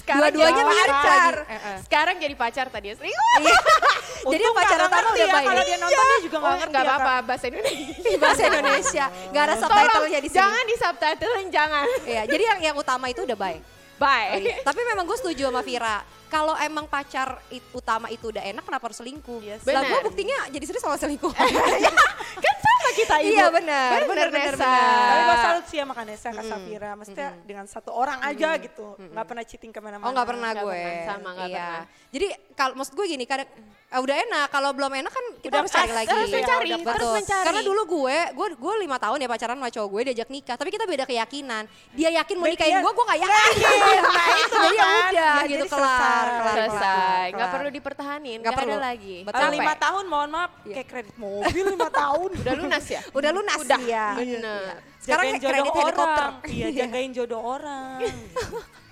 Sekarang 0.00 0.32
Dua-duanya 0.32 0.64
pacar. 0.64 0.88
pacar. 0.88 1.34
Eh, 1.44 1.52
eh. 1.52 1.78
Sekarang 1.84 2.14
jadi 2.16 2.34
pacar 2.34 2.66
tadi 2.72 2.86
ya. 2.90 2.94
Selingkuh. 2.96 3.28
Iya. 3.44 3.58
Jadi 4.34 4.44
pertama 4.50 4.86
ngerti 4.90 5.14
udah 5.14 5.28
ya, 5.28 5.34
baik. 5.34 5.46
Kalau 5.46 5.62
dia 5.62 5.78
nonton 5.78 6.04
dia 6.04 6.18
juga 6.24 6.36
nggak 6.38 6.48
Oh, 6.48 6.58
ngerti 6.58 6.74
ya, 6.74 6.82
apa-apa 6.82 7.14
bahasa 7.22 7.44
Indonesia. 7.46 8.16
Bahasa 8.22 8.42
Indonesia. 8.50 9.04
Gak 9.30 9.42
ada 9.46 9.54
subtitlenya 9.54 10.20
di 10.20 10.28
sini. 10.28 10.38
Jangan 10.38 10.64
di 10.64 10.76
subtitlein, 10.76 11.48
jangan. 11.52 11.86
Iya, 12.02 12.22
jadi 12.26 12.42
yang 12.54 12.58
yang 12.72 12.76
utama 12.76 13.06
itu 13.12 13.20
udah 13.22 13.38
baik. 13.38 13.62
Bye. 13.98 14.62
Tapi 14.62 14.80
memang 14.86 15.04
gue 15.06 15.18
setuju 15.18 15.50
sama 15.50 15.60
Vira. 15.62 16.02
Kalau 16.28 16.54
emang 16.60 16.84
pacar 16.84 17.40
it- 17.48 17.64
utama 17.72 18.06
itu 18.08 18.28
udah 18.28 18.44
enak, 18.44 18.60
kenapa 18.60 18.92
harus 18.92 19.00
selingkuh? 19.00 19.40
Yes. 19.40 19.64
Lah 19.64 19.80
gue 19.80 19.88
Benar. 19.88 20.04
buktinya 20.04 20.38
jadi 20.52 20.64
serius 20.64 20.84
sama 20.84 21.00
selingkuh. 21.00 21.32
kan 22.44 22.56
sama 22.60 22.88
kita 22.94 23.14
ibu. 23.20 23.32
Iya 23.32 23.46
benar, 23.48 23.98
benar 24.04 24.28
benar 24.28 24.54
Nesa. 24.54 24.74
Tapi 25.08 25.20
gue 25.24 25.36
salut 25.40 25.64
sih 25.66 25.78
sama 25.80 25.94
Kanesa, 25.96 26.28
Kak 26.30 26.44
Safira. 26.44 26.90
Maksudnya 26.94 27.28
dengan 27.42 27.64
satu 27.64 27.90
orang 27.90 28.20
aja 28.22 28.60
gitu. 28.60 28.94
Nggak 29.00 29.24
pernah 29.24 29.44
cheating 29.44 29.72
ke 29.72 29.80
mana-mana. 29.80 30.04
Oh 30.06 30.12
nggak 30.12 30.28
pernah 30.28 30.50
Nggak 30.52 30.64
gue. 30.64 30.76
pernah, 30.78 31.06
sama, 31.08 31.28
nggak 31.32 31.48
iya. 31.48 31.56
pernah. 31.58 31.84
Jadi 32.08 32.26
kalau 32.58 32.74
maksud 32.74 32.92
gue 32.92 33.06
gini, 33.08 33.22
kadang 33.22 33.46
eh, 33.88 33.96
udah 33.96 34.16
enak. 34.18 34.46
Kalau 34.48 34.70
belum 34.70 34.90
enak 34.92 35.08
kan 35.08 35.24
kita 35.38 35.48
Udah 35.48 35.60
harus 35.60 35.70
cari 35.72 35.92
lagi. 35.92 36.08
harus 36.08 36.28
mencari, 36.28 36.68
Betul. 36.74 36.90
harus 36.90 37.10
mencari. 37.16 37.44
Karena 37.46 37.60
dulu 37.62 37.82
gue, 37.88 38.16
gue 38.28 38.46
gue 38.52 38.74
lima 38.80 38.96
tahun 38.96 39.16
ya 39.16 39.28
pacaran 39.28 39.54
sama 39.54 39.68
cowok 39.68 39.88
gue 39.88 40.00
diajak 40.04 40.28
nikah. 40.28 40.54
Tapi 40.54 40.68
kita 40.68 40.84
beda 40.84 41.04
keyakinan. 41.04 41.64
Dia 41.92 42.10
yakin 42.12 42.34
mau 42.34 42.44
nikahin 42.44 42.76
gue, 42.78 42.92
gue 42.92 43.04
gak 43.06 43.20
yakin. 43.20 43.54
Nah 44.02 44.26
itu 44.36 44.56
Jadi 44.58 44.66
ya 44.68 44.82
kan. 44.82 44.90
udah 44.90 45.14
Ya, 45.14 45.30
gitu 45.40 45.48
jadi 45.48 45.64
kelar, 45.64 45.86
selesai. 45.88 46.26
kelar, 46.34 46.56
Selesai, 46.58 47.24
nggak 47.30 47.48
perlu 47.48 47.68
dipertahanin, 47.70 48.38
Nggak 48.40 48.54
perlu. 48.54 48.72
ada 48.72 48.78
lagi. 48.84 49.16
Betul. 49.22 49.48
Lima 49.50 49.74
tahun 49.76 50.04
mohon 50.04 50.28
maaf 50.28 50.50
Iya. 50.60 50.74
kayak 50.74 50.88
kredit 50.88 51.14
mobil 51.16 51.64
lima 51.68 51.88
tahun. 52.00 52.30
Udah 52.34 52.54
lunas 52.56 52.84
ya? 52.84 53.00
Udah 53.10 53.30
lunas 53.30 53.60
Udah. 53.60 53.80
ya. 53.80 54.06
Bener. 54.14 54.72
Sekarang 54.98 55.24
kredit 55.30 55.40
jodoh 55.40 55.64
helikopter. 55.78 56.26
orang. 56.28 56.34
Iya 56.44 56.68
jagain 56.78 57.10
jodoh 57.12 57.40
orang. 57.40 57.98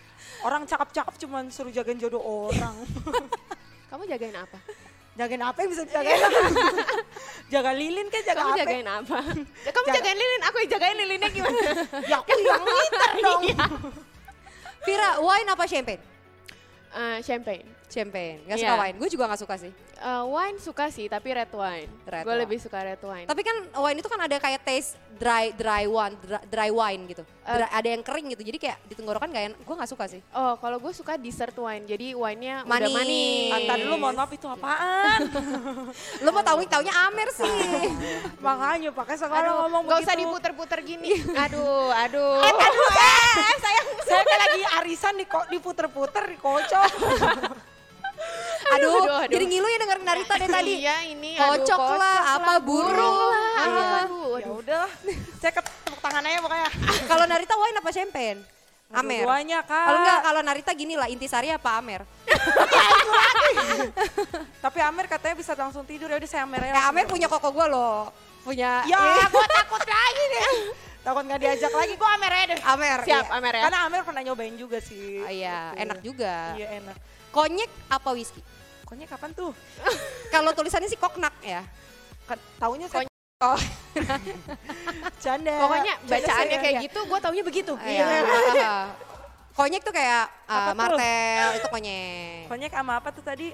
orang 0.47 0.63
cakep-cakep 0.63 1.15
cuman 1.27 1.51
suruh 1.51 1.75
jagain 1.75 1.99
jodoh 1.99 2.23
orang. 2.23 2.75
Kamu 3.91 4.07
jagain 4.07 4.37
apa? 4.39 4.59
jagain 5.17 5.41
apa 5.41 5.59
yang 5.65 5.71
bisa 5.73 5.85
jagain? 5.89 6.21
jaga 7.53 7.73
lilin 7.73 8.07
kan 8.13 8.21
jaga 8.21 8.37
Kamu 8.37 8.53
apa? 8.53 8.59
jagain 8.61 8.87
apa? 8.87 9.19
Kamu 9.75 9.85
Jaga- 9.89 9.97
jagain 9.99 10.19
lilin, 10.19 10.41
aku 10.45 10.57
yang 10.61 10.71
jagain 10.71 10.97
lilinnya 10.97 11.31
gimana? 11.33 11.61
Ya 12.05 12.17
aku 12.21 12.31
yang 12.37 12.63
ngiter 12.63 13.11
dong. 13.19 13.43
Iya. 13.43 13.65
Vira, 14.85 15.11
wine 15.19 15.49
apa 15.51 15.65
champagne? 15.67 16.03
Eh, 16.97 17.21
champagne. 17.21 17.69
Champagne. 17.87 18.41
Gak 18.43 18.57
Iya. 18.57 18.65
suka 18.67 18.75
wine. 18.79 18.97
Gue 18.97 19.09
juga 19.09 19.25
gak 19.29 19.39
suka 19.39 19.55
sih. 19.57 19.73
Eh, 19.97 20.25
wine 20.27 20.57
suka 20.59 20.85
sih, 20.89 21.07
tapi 21.07 21.29
red 21.31 21.49
wine. 21.49 21.89
Red 22.03 22.25
Gue 22.25 22.33
wine. 22.33 22.43
lebih 22.43 22.59
suka 22.59 22.81
red 22.81 22.99
wine. 22.99 23.25
Tapi 23.25 23.41
kan 23.41 23.57
wine 23.79 23.99
itu 23.99 24.09
kan 24.09 24.19
ada 24.19 24.37
kayak 24.37 24.61
taste 24.61 24.97
dry 25.15 25.49
dry 25.51 25.85
wine, 25.87 26.17
dry, 26.19 26.41
dry 26.47 26.69
wine 26.69 27.05
gitu. 27.07 27.23
Dry- 27.43 27.69
ada 27.71 27.89
yang 27.89 28.03
kering 28.03 28.27
gitu. 28.29 28.43
Jadi 28.43 28.59
kayak 28.59 28.79
di 28.83 28.95
tenggorokan 28.95 29.29
gak 29.29 29.45
enak. 29.47 29.59
Gue 29.61 29.75
gak 29.75 29.89
suka 29.89 30.05
sih. 30.07 30.21
Oh, 30.31 30.57
kalau 30.57 30.77
gue 30.79 30.91
suka 30.91 31.15
dessert 31.15 31.55
wine. 31.55 31.85
Jadi 31.85 32.13
wine-nya 32.13 32.65
Manis. 32.65 32.81
udah 32.83 32.91
manis. 32.91 33.53
Antar 33.55 33.77
dulu 33.79 33.95
mohon 33.99 34.17
maaf 34.17 34.31
itu 34.31 34.47
apaan? 34.47 35.21
Lo 36.25 36.31
mau 36.31 36.43
tahu 36.43 36.59
taunya 36.67 36.95
Amer 37.07 37.29
sih. 37.31 37.47
Makanya 38.45 38.91
pakai 38.91 39.15
sekarang 39.15 39.47
Aduh, 39.47 39.61
ngomong 39.65 39.83
gak 39.87 40.01
usah 40.01 40.13
begitu. 40.13 40.25
diputer-puter 40.27 40.79
gini. 40.83 41.13
Aduh, 41.31 41.93
aduh. 42.03 42.41
Aduh, 42.43 42.89
eh, 42.91 43.57
sayang. 43.59 43.89
Saya 44.07 44.23
kayak 44.23 44.41
lagi 44.41 44.63
arisan 44.81 45.15
di 45.19 45.27
diputer-puter, 45.27 46.25
dikocok. 46.31 46.91
Aduh, 48.67 48.99
aduh, 48.99 49.23
aduh. 49.23 49.31
jadi 49.31 49.45
ngilu 49.47 49.67
ya 49.71 49.79
denger 49.79 49.99
Narita 50.03 50.35
dari 50.35 50.51
tadi. 50.51 50.73
Iya, 50.83 50.97
ini 51.07 51.39
aduh, 51.39 51.63
Kocok 51.63 51.81
lah, 52.01 52.19
apa 52.35 52.53
burung 52.59 53.19
lah. 53.31 53.55
Iya. 53.63 53.87
Aduh, 54.03 54.33
ya 54.43 54.51
udah, 54.51 54.87
saya 55.39 55.53
ke 55.55 55.63
tepuk 55.63 56.01
tangan 56.03 56.27
aja 56.27 56.39
pokoknya. 56.43 56.71
Kalau 57.11 57.25
Narita 57.31 57.55
wine 57.55 57.79
apa 57.79 57.91
champagne? 57.95 58.41
Amer. 58.91 59.23
Dua-duanya, 59.23 59.67
Kak. 59.67 59.83
Kalau 59.83 59.99
enggak, 59.99 60.19
kalau 60.23 60.41
Narita 60.47 60.71
gini 60.79 60.95
lah, 60.95 61.11
intisari 61.11 61.51
apa 61.51 61.75
Amer? 61.75 62.07
Tapi 64.65 64.79
Amer 64.79 65.11
katanya 65.11 65.35
bisa 65.35 65.59
langsung 65.59 65.83
tidur, 65.83 66.07
ya 66.07 66.23
udah 66.23 66.31
saya 66.31 66.47
Amer 66.47 66.71
aja. 66.71 66.71
Eh. 66.71 66.83
Amer 66.87 67.05
punya 67.11 67.27
koko 67.27 67.51
gue 67.51 67.67
loh. 67.67 68.15
Punya 68.47 68.87
Ya, 68.87 69.27
gue 69.27 69.47
takut 69.51 69.83
lagi 69.83 70.25
deh. 70.31 70.51
Takut 71.07 71.23
nggak 71.23 71.39
diajak 71.39 71.71
lagi, 71.71 71.95
gue 71.95 72.09
Amer 72.11 72.33
aja 72.35 72.45
deh. 72.51 72.61
Amer. 72.67 72.99
Siap, 73.01 73.27
iya. 73.27 73.37
Amer 73.39 73.53
ya. 73.55 73.63
Karena 73.63 73.79
Amer 73.87 74.03
pernah 74.03 74.23
nyobain 74.25 74.55
juga 74.59 74.83
sih. 74.83 75.23
Ah, 75.23 75.31
Iya, 75.31 75.59
Gitu. 75.71 75.83
enak 75.87 75.99
juga. 76.03 76.35
Iya 76.59 76.69
enak. 76.83 76.97
Konyek 77.31 77.71
apa 77.87 78.11
whisky? 78.11 78.43
Pokoknya 78.83 79.07
kapan 79.07 79.31
tuh? 79.31 79.55
Kalau 80.35 80.51
tulisannya 80.51 80.91
sih 80.91 80.99
koknak 80.99 81.31
ya. 81.41 81.63
Kan, 82.27 82.39
taunya 82.59 82.91
saya 82.91 83.07
Oh, 83.37 83.61
canda. 85.23 85.55
Pokoknya 85.61 85.95
bacaannya 86.03 86.57
kayak 86.59 86.75
ya. 86.75 86.85
gitu, 86.89 87.01
gue 87.05 87.19
taunya 87.21 87.45
begitu. 87.45 87.73
iya. 87.79 88.07
Ah, 88.59 88.87
Konyek 89.57 89.81
tuh 89.81 89.95
kayak 89.95 90.27
uh, 90.45 90.53
Apa 90.53 90.69
tuh? 90.69 90.77
martel, 90.77 91.49
itu 91.57 91.69
konyek. 91.71 92.45
Pokoknya 92.45 92.69
sama 92.69 92.93
apa 92.99 93.09
tuh 93.09 93.25
tadi? 93.25 93.49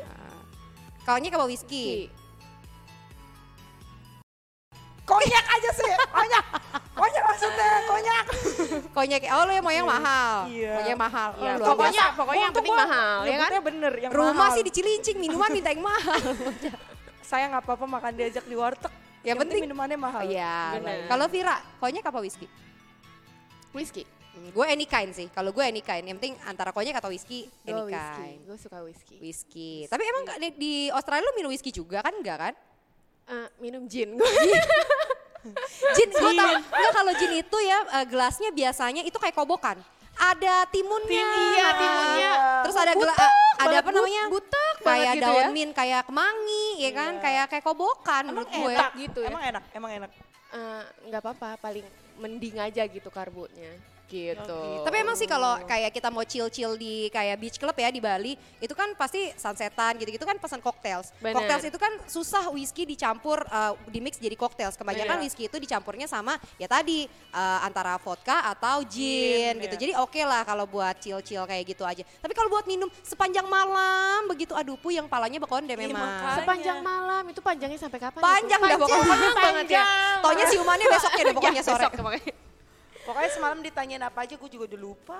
Konyek 1.02 1.30
apa 1.30 1.46
whisky? 1.46 2.10
Konyak 5.02 5.44
aja 5.44 5.70
sih, 5.72 5.92
konyak. 6.08 6.44
Konyak 6.92 7.22
maksudnya, 7.24 7.68
konyak. 7.84 8.24
Konyak, 8.92 9.20
oh 9.26 9.42
lo 9.44 9.52
yang 9.52 9.64
mau 9.64 9.72
yang 9.72 9.88
mahal. 9.88 10.34
Iya. 10.46 10.72
Mau 10.72 10.82
yang 10.86 11.00
mahal. 11.00 11.30
Iya, 11.34 11.52
Oh, 11.52 11.66
pokoknya- 11.66 12.04
biasa. 12.04 12.18
pokoknya 12.20 12.42
yang 12.42 12.54
penting 12.54 12.74
mahal, 12.76 13.16
ya 13.22 13.36
kan? 13.36 13.50
bener, 13.62 13.92
yang 13.98 14.10
Rumah 14.12 14.34
mahal. 14.36 14.54
sih 14.54 14.62
di 14.62 14.72
Cilincing, 14.72 15.16
minuman 15.18 15.48
minta 15.50 15.68
yang 15.68 15.82
mahal. 15.82 16.20
Saya 17.22 17.48
nggak 17.48 17.64
apa-apa 17.64 17.86
makan 17.88 18.12
diajak 18.12 18.44
di 18.44 18.54
warteg. 18.54 18.92
Yang 19.22 19.36
penting- 19.40 19.62
minumannya 19.64 19.98
mahal. 19.98 20.22
Iya. 20.26 20.76
Kalau 21.08 21.26
Vira, 21.26 21.56
konyak 21.78 22.04
apa 22.04 22.18
whisky? 22.20 22.46
Whisky. 23.72 24.04
gue 24.32 24.66
any 24.66 24.84
kind 24.84 25.12
sih. 25.12 25.28
Kalau 25.28 25.52
gue 25.52 25.60
any 25.60 25.80
kind, 25.80 26.02
yang 26.02 26.16
penting 26.16 26.34
antara 26.44 26.72
konyak 26.72 26.96
atau 26.96 27.08
whisky, 27.08 27.46
any 27.62 27.72
Gue 27.74 27.88
whisky. 27.88 28.16
kind. 28.16 28.40
Gue 28.42 28.58
suka 28.58 28.78
whisky. 28.82 29.16
Whisky. 29.20 29.72
Tapi 29.86 30.02
emang 30.02 30.24
di 30.56 30.88
Australia 30.88 31.22
lu 31.22 31.32
minum 31.32 31.48
whisky 31.48 31.70
juga 31.70 32.02
kan 32.02 32.10
enggak 32.12 32.38
kan? 32.40 32.54
Eh, 33.24 33.48
minum 33.58 33.86
gin. 33.86 34.18
Gin, 35.92 36.06
gue 36.08 36.32
tau, 36.32 36.54
enggak 36.54 36.92
kalau 36.94 37.12
gin 37.18 37.32
itu 37.34 37.58
ya 37.60 37.82
eh, 37.92 38.06
gelasnya 38.06 38.50
biasanya 38.50 39.02
itu 39.02 39.18
kayak 39.18 39.34
kobokan. 39.34 39.74
Ada 40.12 40.70
timunnya. 40.70 41.26
iya, 41.50 41.68
timunnya. 41.74 42.30
Terus 42.62 42.76
ada 42.76 42.92
gela- 42.94 43.10
Butek 43.10 43.26
eh, 43.26 43.64
ada 43.64 43.76
apa 43.80 43.90
namanya? 43.90 44.24
butek 44.28 44.74
kayak 44.82 45.12
gitu 45.16 45.24
daun 45.24 45.42
ya. 45.42 45.48
mint, 45.50 45.72
kayak 45.72 46.02
kemangi, 46.06 46.66
ya 46.78 46.90
kan? 46.92 47.12
Iya. 47.12 47.22
Kayak 47.22 47.44
kayak 47.48 47.64
kobokan 47.64 48.22
Emang 48.22 48.44
menurut 48.44 48.50
gue. 48.52 48.72
enak 48.72 48.90
gitu 48.94 49.18
ya. 49.18 49.30
Emang 49.30 49.44
enak, 49.44 49.62
emang 49.72 49.90
enak. 49.98 50.10
Eh, 50.52 50.82
nggak 51.08 51.20
apa-apa, 51.20 51.48
paling 51.58 51.86
mending 52.20 52.56
aja 52.60 52.82
gitu 52.84 53.08
karbonya. 53.08 53.72
Gitu. 54.12 54.36
gitu. 54.36 54.84
Tapi 54.84 54.96
emang 55.00 55.16
sih 55.16 55.24
kalau 55.24 55.56
kayak 55.64 55.90
kita 55.90 56.12
mau 56.12 56.20
chill-chill 56.22 56.76
di 56.76 57.08
kayak 57.08 57.36
beach 57.40 57.56
club 57.56 57.72
ya 57.72 57.88
di 57.88 57.98
Bali, 57.98 58.36
itu 58.60 58.74
kan 58.76 58.92
pasti 58.92 59.32
sunsetan 59.34 59.96
gitu-gitu 59.96 60.22
kan 60.22 60.36
pesan 60.36 60.60
cocktails. 60.60 61.10
Bener. 61.18 61.40
Cocktails 61.40 61.64
itu 61.64 61.78
kan 61.80 61.92
susah 62.04 62.52
whisky 62.52 62.84
dicampur 62.84 63.40
uh, 63.48 63.72
di 63.88 64.04
mix 64.04 64.20
jadi 64.20 64.36
cocktails. 64.36 64.76
Kebanyakan 64.76 65.16
Iya. 65.18 65.24
whisky 65.24 65.48
itu 65.48 65.56
dicampurnya 65.56 66.04
sama 66.04 66.36
ya 66.60 66.68
tadi 66.68 67.08
uh, 67.32 67.64
antara 67.64 67.96
vodka 67.96 68.44
atau 68.52 68.84
gin, 68.84 69.56
Gin, 69.56 69.64
gitu. 69.64 69.74
iya. 69.74 69.82
Jadi 69.88 69.92
oke 69.96 70.20
lah 70.22 70.44
kalau 70.44 70.68
buat 70.68 70.94
chill-chill 71.00 71.42
kayak 71.48 71.64
gitu 71.72 71.82
aja. 71.88 72.04
Tapi 72.04 72.32
kalau 72.36 72.52
buat 72.52 72.68
minum 72.68 72.92
sepanjang 73.00 73.48
malam 73.48 74.28
begitu 74.28 74.52
aduh 74.52 74.76
yang 74.92 75.08
palanya 75.08 75.40
bekondem 75.40 75.72
Iya, 75.80 75.88
memang. 75.88 76.04
makanya. 76.04 76.36
Sepanjang 76.44 76.78
malam 76.84 77.22
itu 77.32 77.40
panjangnya 77.40 77.78
sampai 77.80 77.98
kapan? 78.02 78.20
Panjang 78.20 78.60
dah 78.60 78.76
pokoknya. 78.76 79.08
Panjang 79.08 79.34
banget 79.40 79.66
ya. 79.72 79.84
Taunya 80.20 80.44
siumannya 80.52 80.86
besoknya 80.92 81.22
deh 81.24 81.34
pokoknya 81.34 81.62
Ya, 81.62 81.64
sore. 81.64 81.84
besok. 81.88 82.51
Pokoknya 83.02 83.30
semalam 83.34 83.58
ditanyain 83.58 84.02
apa 84.06 84.22
aja 84.22 84.38
gue 84.38 84.50
juga 84.50 84.64
udah 84.70 84.80
lupa. 84.80 85.16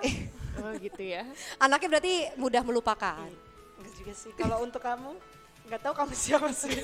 Oh 0.62 0.72
gitu 0.78 1.02
ya. 1.02 1.26
Anaknya 1.58 1.98
berarti 1.98 2.14
mudah 2.38 2.62
melupakan. 2.62 3.26
Enggak 3.78 3.92
juga 3.98 4.12
sih. 4.14 4.30
Kalau 4.38 4.62
untuk 4.62 4.78
kamu, 4.78 5.18
nggak 5.66 5.80
tahu 5.82 5.94
kamu 5.98 6.14
siapa 6.14 6.50
sih. 6.54 6.78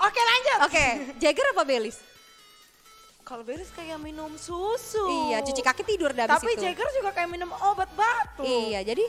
Oke 0.00 0.20
lanjut. 0.20 0.58
Oke, 0.66 0.86
Jagger 1.20 1.52
apa 1.52 1.62
Belis? 1.62 2.00
Kalau 3.24 3.40
Beris 3.40 3.72
kayak 3.72 3.96
minum 4.04 4.36
susu. 4.36 5.32
Iya, 5.32 5.40
cuci 5.40 5.64
kaki 5.64 5.80
tidur 5.80 6.12
dah 6.12 6.28
Tapi 6.28 6.60
itu. 6.60 6.60
Jagger 6.60 6.88
juga 6.92 7.08
kayak 7.16 7.30
minum 7.32 7.48
obat 7.56 7.88
batu. 7.96 8.44
Iya, 8.44 8.84
jadi 8.84 9.08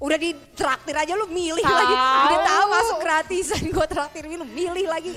udah 0.00 0.16
di 0.16 0.32
traktir 0.56 0.96
aja 0.96 1.12
lu 1.12 1.28
milih 1.28 1.60
Tahu. 1.60 1.76
lagi. 1.76 1.94
Udah 2.00 2.40
tahu 2.40 2.64
masuk 2.72 2.96
gratisan 3.04 3.62
gue 3.68 3.86
traktir 3.86 4.24
minum, 4.24 4.48
milih 4.48 4.88
lagi. 4.88 5.12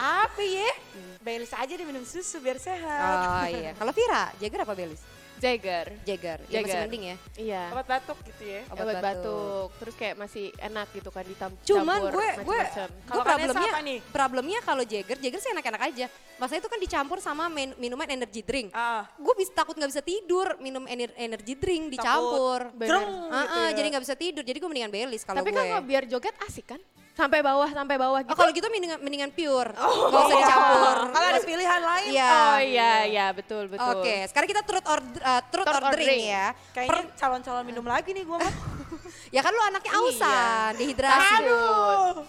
Apa 0.00 0.40
ya? 0.40 0.72
Belis 1.20 1.52
aja 1.52 1.72
dia 1.72 1.86
minum 1.86 2.02
susu 2.02 2.40
biar 2.40 2.56
sehat. 2.56 3.16
Oh 3.20 3.44
iya. 3.52 3.72
Kalau 3.76 3.92
Vira, 3.92 4.32
Jagger 4.40 4.64
apa 4.64 4.72
Belis? 4.72 5.04
Jagger. 5.36 5.86
Jagger. 6.02 6.38
Ya 6.46 6.58
masih 6.60 6.78
mending 6.82 7.04
ya. 7.04 7.16
Iya. 7.36 7.62
Obat 7.70 7.86
batuk 7.86 8.18
gitu 8.24 8.42
ya. 8.42 8.62
Obat 8.66 8.82
Obat, 8.82 8.94
batuk. 8.96 9.04
batuk. 9.04 9.68
Terus 9.76 9.94
kayak 9.94 10.14
masih 10.16 10.44
enak 10.56 10.86
gitu 10.90 11.08
kan 11.08 11.22
ditam- 11.22 11.56
Cuman 11.62 11.98
gue 12.02 12.10
gue 12.10 12.28
gue 12.42 12.60
Kalau 13.04 13.22
problemnya 13.22 13.70
apa 13.70 13.80
nih? 13.80 13.98
problemnya 14.06 14.58
kalau 14.60 14.82
Jagger, 14.82 15.16
Jagger 15.16 15.38
sih 15.38 15.50
enak-enak 15.50 15.82
aja. 15.84 16.06
Masa 16.36 16.54
itu 16.54 16.66
kan 16.66 16.76
dicampur 16.76 17.18
sama 17.18 17.46
min- 17.46 17.76
minuman 17.76 18.06
energy 18.06 18.40
drink. 18.40 18.72
Ah, 18.72 19.04
Gue 19.16 19.34
bisa 19.34 19.52
takut 19.52 19.72
nggak 19.72 19.88
bisa 19.88 20.02
tidur 20.02 20.56
minum 20.58 20.84
ener- 20.84 21.14
energy 21.16 21.54
drink 21.54 21.92
dicampur. 21.92 22.72
Bener. 22.72 22.88
Dreng 22.90 23.08
Ah, 23.26 23.40
gitu 23.42 23.56
ah, 23.56 23.62
ya. 23.62 23.74
jadi 23.74 23.86
nggak 23.90 24.04
bisa 24.04 24.16
tidur. 24.16 24.42
Jadi 24.42 24.56
gue 24.56 24.68
mendingan 24.68 24.90
Belis 24.90 25.22
kalau 25.22 25.38
Tapi 25.38 25.50
gue. 25.50 25.56
kan 25.56 25.64
kalau 25.70 25.84
biar 25.84 26.04
joget 26.06 26.36
asik 26.42 26.66
kan? 26.66 26.80
Sampai 27.16 27.40
bawah, 27.40 27.64
sampai 27.64 27.96
bawah 27.96 28.20
gitu. 28.20 28.28
Oh, 28.28 28.36
kalau 28.36 28.52
gitu 28.52 28.68
mendingan, 28.68 29.00
mendingan 29.00 29.30
pure. 29.32 29.72
Gak 29.72 30.20
usah 30.20 30.36
dicampur. 30.36 30.96
Kalau 31.16 31.26
ada 31.32 31.40
pilihan 31.40 31.80
lain, 31.80 32.08
Iya. 32.12 32.28
Oh 32.28 32.58
iya, 32.60 32.92
iya 33.08 33.26
betul, 33.32 33.72
betul. 33.72 33.88
Oke, 33.96 34.28
sekarang 34.28 34.48
kita 34.52 34.60
truth 34.60 34.84
or 34.84 35.00
uh, 35.00 35.40
truth, 35.48 35.64
Truth 35.64 35.80
ordering, 35.80 36.12
ordering. 36.12 36.22
ya. 36.28 36.46
kayaknya 36.76 37.02
calon-calon 37.16 37.64
minum 37.64 37.86
lagi 37.88 38.12
nih 38.12 38.20
gue 38.20 38.36
mah. 38.36 38.54
Ya 39.34 39.40
kan 39.42 39.50
lu 39.50 39.58
anaknya 39.58 39.92
ausan, 39.96 40.70
Iya. 40.70 40.78
dehidrasi. 40.78 41.34
Aduh. 41.42 42.22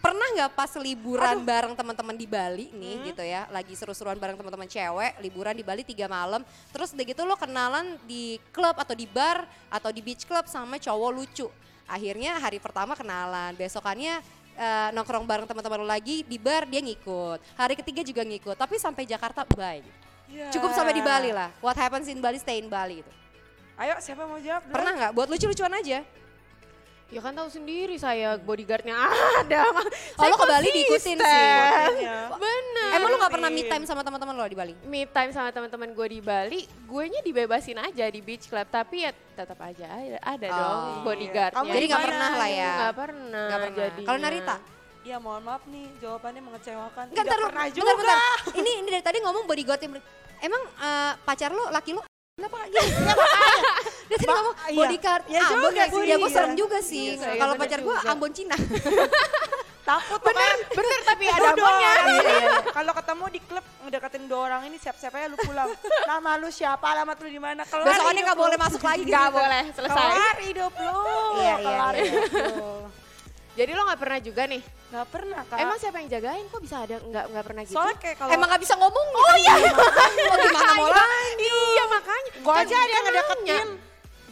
Pernah 0.00 0.26
nggak 0.32 0.50
pas 0.56 0.72
liburan 0.80 1.44
bareng 1.44 1.76
teman-teman 1.76 2.16
di 2.16 2.24
Bali 2.24 2.72
nih 2.72 3.12
gitu 3.12 3.20
ya, 3.20 3.44
lagi 3.52 3.76
seru-seruan 3.76 4.16
bareng 4.16 4.34
teman-teman 4.34 4.64
cewek, 4.64 5.20
liburan 5.20 5.52
di 5.52 5.60
Bali 5.60 5.84
tiga 5.84 6.08
malam, 6.08 6.40
terus 6.72 6.90
udah 6.90 7.04
gitu 7.04 7.22
lo 7.22 7.36
kenalan 7.36 8.00
di 8.02 8.40
klub 8.48 8.72
atau 8.74 8.96
di 8.96 9.04
bar 9.04 9.44
atau 9.68 9.92
di 9.92 10.00
beach 10.00 10.24
club 10.24 10.48
sama 10.48 10.80
cowok 10.80 11.10
lucu. 11.12 11.46
Akhirnya 11.90 12.38
hari 12.38 12.62
pertama 12.62 12.94
kenalan, 12.94 13.50
besokannya 13.58 14.22
eh, 14.54 14.88
nongkrong 14.94 15.26
bareng 15.26 15.46
teman-teman 15.50 15.82
lo 15.82 15.86
lagi 15.90 16.22
di 16.22 16.38
bar 16.38 16.70
dia 16.70 16.78
ngikut. 16.78 17.42
Hari 17.58 17.74
ketiga 17.82 18.06
juga 18.06 18.22
ngikut, 18.22 18.54
tapi 18.54 18.78
sampai 18.78 19.02
Jakarta 19.10 19.42
bye. 19.42 19.82
Iya. 20.30 20.54
Cukup 20.54 20.70
sampai 20.70 20.94
di 20.94 21.02
Bali 21.02 21.34
lah. 21.34 21.50
What 21.58 21.74
happens 21.74 22.06
in 22.06 22.22
Bali 22.22 22.38
stay 22.38 22.62
in 22.62 22.70
Bali 22.70 23.02
gitu. 23.02 23.10
Ayo 23.74 23.98
siapa 23.98 24.22
mau 24.28 24.38
jawab? 24.38 24.62
dulu? 24.62 24.74
Pernah 24.78 24.92
nggak 24.94 25.12
buat 25.18 25.28
lucu-lucuan 25.32 25.74
aja? 25.74 26.06
Ya 27.10 27.18
kan 27.18 27.34
tahu 27.34 27.50
sendiri 27.50 27.98
saya 27.98 28.38
bodyguardnya 28.38 28.94
ada. 28.94 29.66
Oh, 30.20 30.28
lo 30.28 30.36
ke 30.36 30.46
Bali 30.46 30.68
diikutin 30.68 31.16
sih. 31.16 31.42
Iya. 31.98 32.28
Bener. 32.30 32.90
Emang 32.92 33.08
lu 33.08 33.16
gak 33.16 33.32
pernah 33.32 33.48
me 33.48 33.64
time 33.64 33.82
sama 33.82 34.04
teman-teman 34.04 34.36
lo 34.36 34.44
di 34.44 34.52
Bali? 34.54 34.74
me 34.84 35.08
time 35.08 35.32
sama 35.32 35.48
teman-teman 35.48 35.90
gue 35.90 36.06
di 36.06 36.20
Bali, 36.20 36.60
gue 36.68 37.04
nya 37.08 37.20
dibebasin 37.24 37.80
aja 37.80 38.04
di 38.04 38.20
beach 38.20 38.46
club, 38.46 38.68
tapi 38.68 39.08
ya 39.08 39.10
tetap 39.32 39.56
aja 39.58 39.88
ada, 39.88 40.18
ada 40.20 40.46
Oh. 40.46 40.54
dong 40.54 40.84
bodyguardnya. 41.08 41.56
Kamu 41.56 41.72
Jadi 41.72 41.84
nggak 41.84 41.98
gimana? 41.98 42.04
pernah 42.06 42.30
lah 42.36 42.50
ya? 42.52 42.70
Nggak 42.70 42.94
pernah. 42.94 43.46
Gak 43.48 43.58
pernah. 43.58 43.78
jadinya. 43.80 44.06
Kalau 44.06 44.18
Narita? 44.20 44.56
Ya 45.00 45.16
mohon 45.16 45.42
maaf 45.42 45.62
nih 45.64 45.86
jawabannya 45.98 46.42
mengecewakan. 46.44 47.04
Enggak, 47.08 47.24
Tidak 47.24 47.38
pernah 47.40 47.64
bentar, 47.64 47.78
juga. 47.80 47.92
bentar. 47.96 48.36
Ini, 48.60 48.70
ini 48.84 48.88
dari 48.92 49.04
tadi 49.04 49.18
ngomong 49.24 49.44
bodyguard 49.48 49.80
Emang 50.40 50.62
eh, 50.62 51.12
pacar 51.24 51.50
lu, 51.50 51.64
laki 51.72 51.90
lu, 51.96 52.00
kenapa 52.36 52.68
gini? 52.68 52.88
Dia 54.10 54.18
tadi 54.18 54.26
ngomong 54.34 54.54
iya. 54.58 54.74
bodyguard, 54.74 55.24
Ya 55.30 55.40
Ambon 55.46 55.54
juga 55.54 55.70
gak 55.70 55.86
sih? 55.86 55.94
sih, 55.94 56.10
Ya 56.10 56.16
gue 56.18 56.30
serem 56.34 56.54
juga 56.58 56.78
sih. 56.82 57.04
Iya, 57.14 57.14
iya, 57.30 57.38
Kalau 57.38 57.54
pacar 57.54 57.78
gue. 57.78 57.96
Ambon 58.10 58.30
Cina. 58.34 58.56
Takut 59.80 60.20
Bener, 60.22 60.56
bener 60.70 61.00
tapi 61.02 61.24
ada 61.26 61.40
Udah, 61.40 61.52
abonnya. 61.56 61.92
iya. 62.14 62.38
Kalau 62.78 62.92
ketemu 62.94 63.24
di 63.32 63.40
klub 63.42 63.64
ngedeketin 63.86 64.22
dua 64.26 64.40
orang 64.50 64.62
ini 64.66 64.76
siap-siap 64.82 65.14
aja 65.14 65.26
lu 65.30 65.38
pulang. 65.38 65.70
Nama 66.10 66.30
lu 66.42 66.50
siapa, 66.50 66.84
alamat 66.90 67.16
lu 67.22 67.28
di 67.30 67.40
mana? 67.42 67.62
Kelar 67.66 67.86
Besokannya 67.86 68.22
hidup 68.22 68.30
gak 68.30 68.38
boleh 68.38 68.56
masuk 68.58 68.82
lagi. 68.82 69.02
Gak 69.06 69.30
boleh, 69.30 69.62
selesai. 69.74 69.94
Kelar 69.94 70.36
hidup 70.42 70.72
lu. 70.74 71.00
Iya, 71.38 71.54
iya, 71.58 71.86
iya. 72.02 72.12
Jadi 73.50 73.70
lo 73.74 73.82
gak 73.82 74.00
pernah 74.02 74.18
juga 74.22 74.42
nih? 74.46 74.62
Gak 74.90 75.06
pernah 75.10 75.40
kak. 75.46 75.58
Emang 75.58 75.78
siapa 75.78 75.96
yang 76.02 76.08
jagain? 76.10 76.44
Kok 76.50 76.60
bisa 76.62 76.76
ada 76.82 76.96
nggak 76.98 77.24
nggak 77.30 77.44
pernah 77.46 77.62
gitu? 77.62 77.74
Soalnya 77.78 77.96
kayak 77.98 78.16
kalau 78.18 78.30
Emang 78.34 78.48
gak 78.50 78.62
bisa 78.62 78.74
ngomong 78.74 79.06
Oh 79.10 79.36
iya. 79.38 79.54
Oh 79.54 80.36
gimana 80.38 80.72
mau 80.74 80.86
lah? 80.90 81.06
Iya 81.38 81.84
makanya. 81.88 82.30
gue 82.40 82.54
aja 82.58 82.74
ada 82.74 82.90
yang 82.90 82.90
kan 82.90 83.02
ngedeketin. 83.10 83.68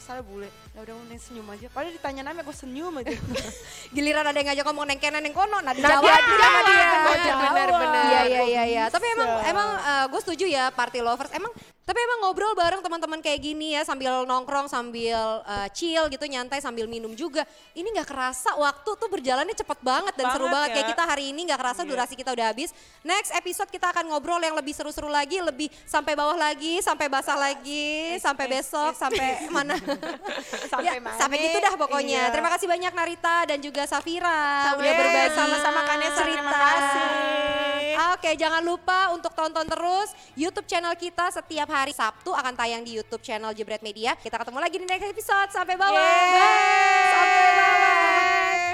Misalnya 0.09 0.25
bule, 0.25 0.49
ya 0.73 0.81
udah 0.89 0.95
nih 1.05 1.21
senyum 1.21 1.47
aja. 1.53 1.69
Padahal 1.69 1.93
ditanya 1.93 2.23
namanya 2.25 2.49
gue 2.49 2.57
senyum 2.57 2.97
aja. 2.97 3.13
Giliran 3.93 4.25
ada 4.25 4.41
yang 4.41 4.49
ngajak 4.49 4.65
ngomong 4.65 4.89
neng 4.89 5.01
kene 5.05 5.21
neng 5.21 5.37
kono, 5.37 5.61
nah 5.61 5.69
Nah, 5.69 5.77
dijawab 5.77 6.01
dia 6.01 6.17
sama 6.41 6.61
dia. 6.65 7.35
bener, 7.37 7.69
bener. 7.77 8.05
Iya 8.09 8.21
iya 8.25 8.43
iya 8.49 8.63
iya. 8.65 8.85
Tapi 8.89 9.05
emang 9.05 9.29
emang 9.45 9.69
gue 10.09 10.21
setuju 10.25 10.49
ya 10.49 10.73
party 10.73 11.05
lovers. 11.05 11.29
Emang 11.37 11.53
tapi 11.89 11.97
emang 11.99 12.19
ngobrol 12.21 12.53
bareng 12.53 12.85
teman-teman 12.85 13.17
kayak 13.19 13.41
gini 13.41 13.73
ya 13.73 13.81
sambil 13.81 14.23
nongkrong 14.23 14.69
sambil 14.69 15.17
eh, 15.41 15.69
chill 15.73 16.05
gitu 16.07 16.21
nyantai 16.23 16.61
sambil 16.61 16.85
minum 16.85 17.17
juga. 17.17 17.49
Ini 17.73 17.89
nggak 17.89 18.05
kerasa 18.05 18.53
waktu 18.55 18.91
tuh 18.93 19.09
berjalannya 19.09 19.57
cepet 19.57 19.81
banget 19.81 20.13
dan 20.13 20.29
seru 20.29 20.45
Banget 20.45 20.53
banget 20.53 20.69
ya. 20.69 20.75
kayak 20.75 20.89
kita 20.91 21.05
hari 21.07 21.25
ini 21.27 21.41
nggak 21.49 21.57
kerasa 21.57 21.81
Iya. 21.81 21.89
durasi 21.89 22.13
kita 22.13 22.31
udah 22.31 22.47
habis. 22.47 22.71
Next 23.01 23.33
episode 23.33 23.69
kita 23.69 23.89
akan 23.89 24.05
ngobrol 24.07 24.37
yang 24.39 24.53
lebih 24.53 24.71
seru-seru 24.71 25.09
lagi, 25.09 25.41
lebih 25.41 25.73
sampai 25.83 26.13
bawah 26.13 26.37
lagi, 26.37 26.77
sampai 26.79 27.09
basah 27.09 27.41
lagi, 27.41 28.21
sampai 28.21 28.45
eh, 28.45 28.51
besok, 28.53 28.93
eh. 28.93 28.99
sampai 28.99 29.27
mana? 29.57 29.75
Sampai 30.69 30.85
Ya, 30.85 31.01
mana? 31.01 31.17
sampai 31.17 31.37
gitu 31.41 31.57
dah 31.57 31.73
pokoknya. 31.75 32.29
Iya. 32.29 32.31
Terima 32.31 32.53
kasih 32.53 32.67
banyak 32.67 32.93
Narita 32.93 33.37
dan 33.47 33.59
juga 33.59 33.89
Safira 33.89 34.77
udah 34.77 34.85
Yes, 34.85 34.99
berbagi 34.99 35.33
sama-sama 35.33 35.81
Kanesa, 35.87 36.13
cerita. 36.19 36.37
terima 36.37 36.53
kasih. 36.53 37.07
Oke, 38.11 38.31
jangan 38.35 38.61
lupa 38.61 39.11
untuk 39.11 39.33
tonton 39.33 39.65
terus 39.65 40.09
YouTube 40.35 40.67
channel 40.67 40.93
kita 40.93 41.31
setiap 41.31 41.67
hari 41.67 41.78
hari 41.79 41.95
Sabtu 41.95 42.35
akan 42.35 42.55
tayang 42.59 42.83
di 42.83 42.99
YouTube 42.99 43.23
channel 43.23 43.55
Jebret 43.55 43.83
Media. 43.87 44.19
Kita 44.19 44.35
ketemu 44.43 44.59
lagi 44.59 44.77
di 44.83 44.87
next 44.87 45.07
episode. 45.07 45.51
Sampai 45.55 45.79
bawah. 45.79 45.95
Yeay. 45.95 46.31
Bye. 46.35 47.13
Sampai 47.15 47.51
bawah. 47.55 48.68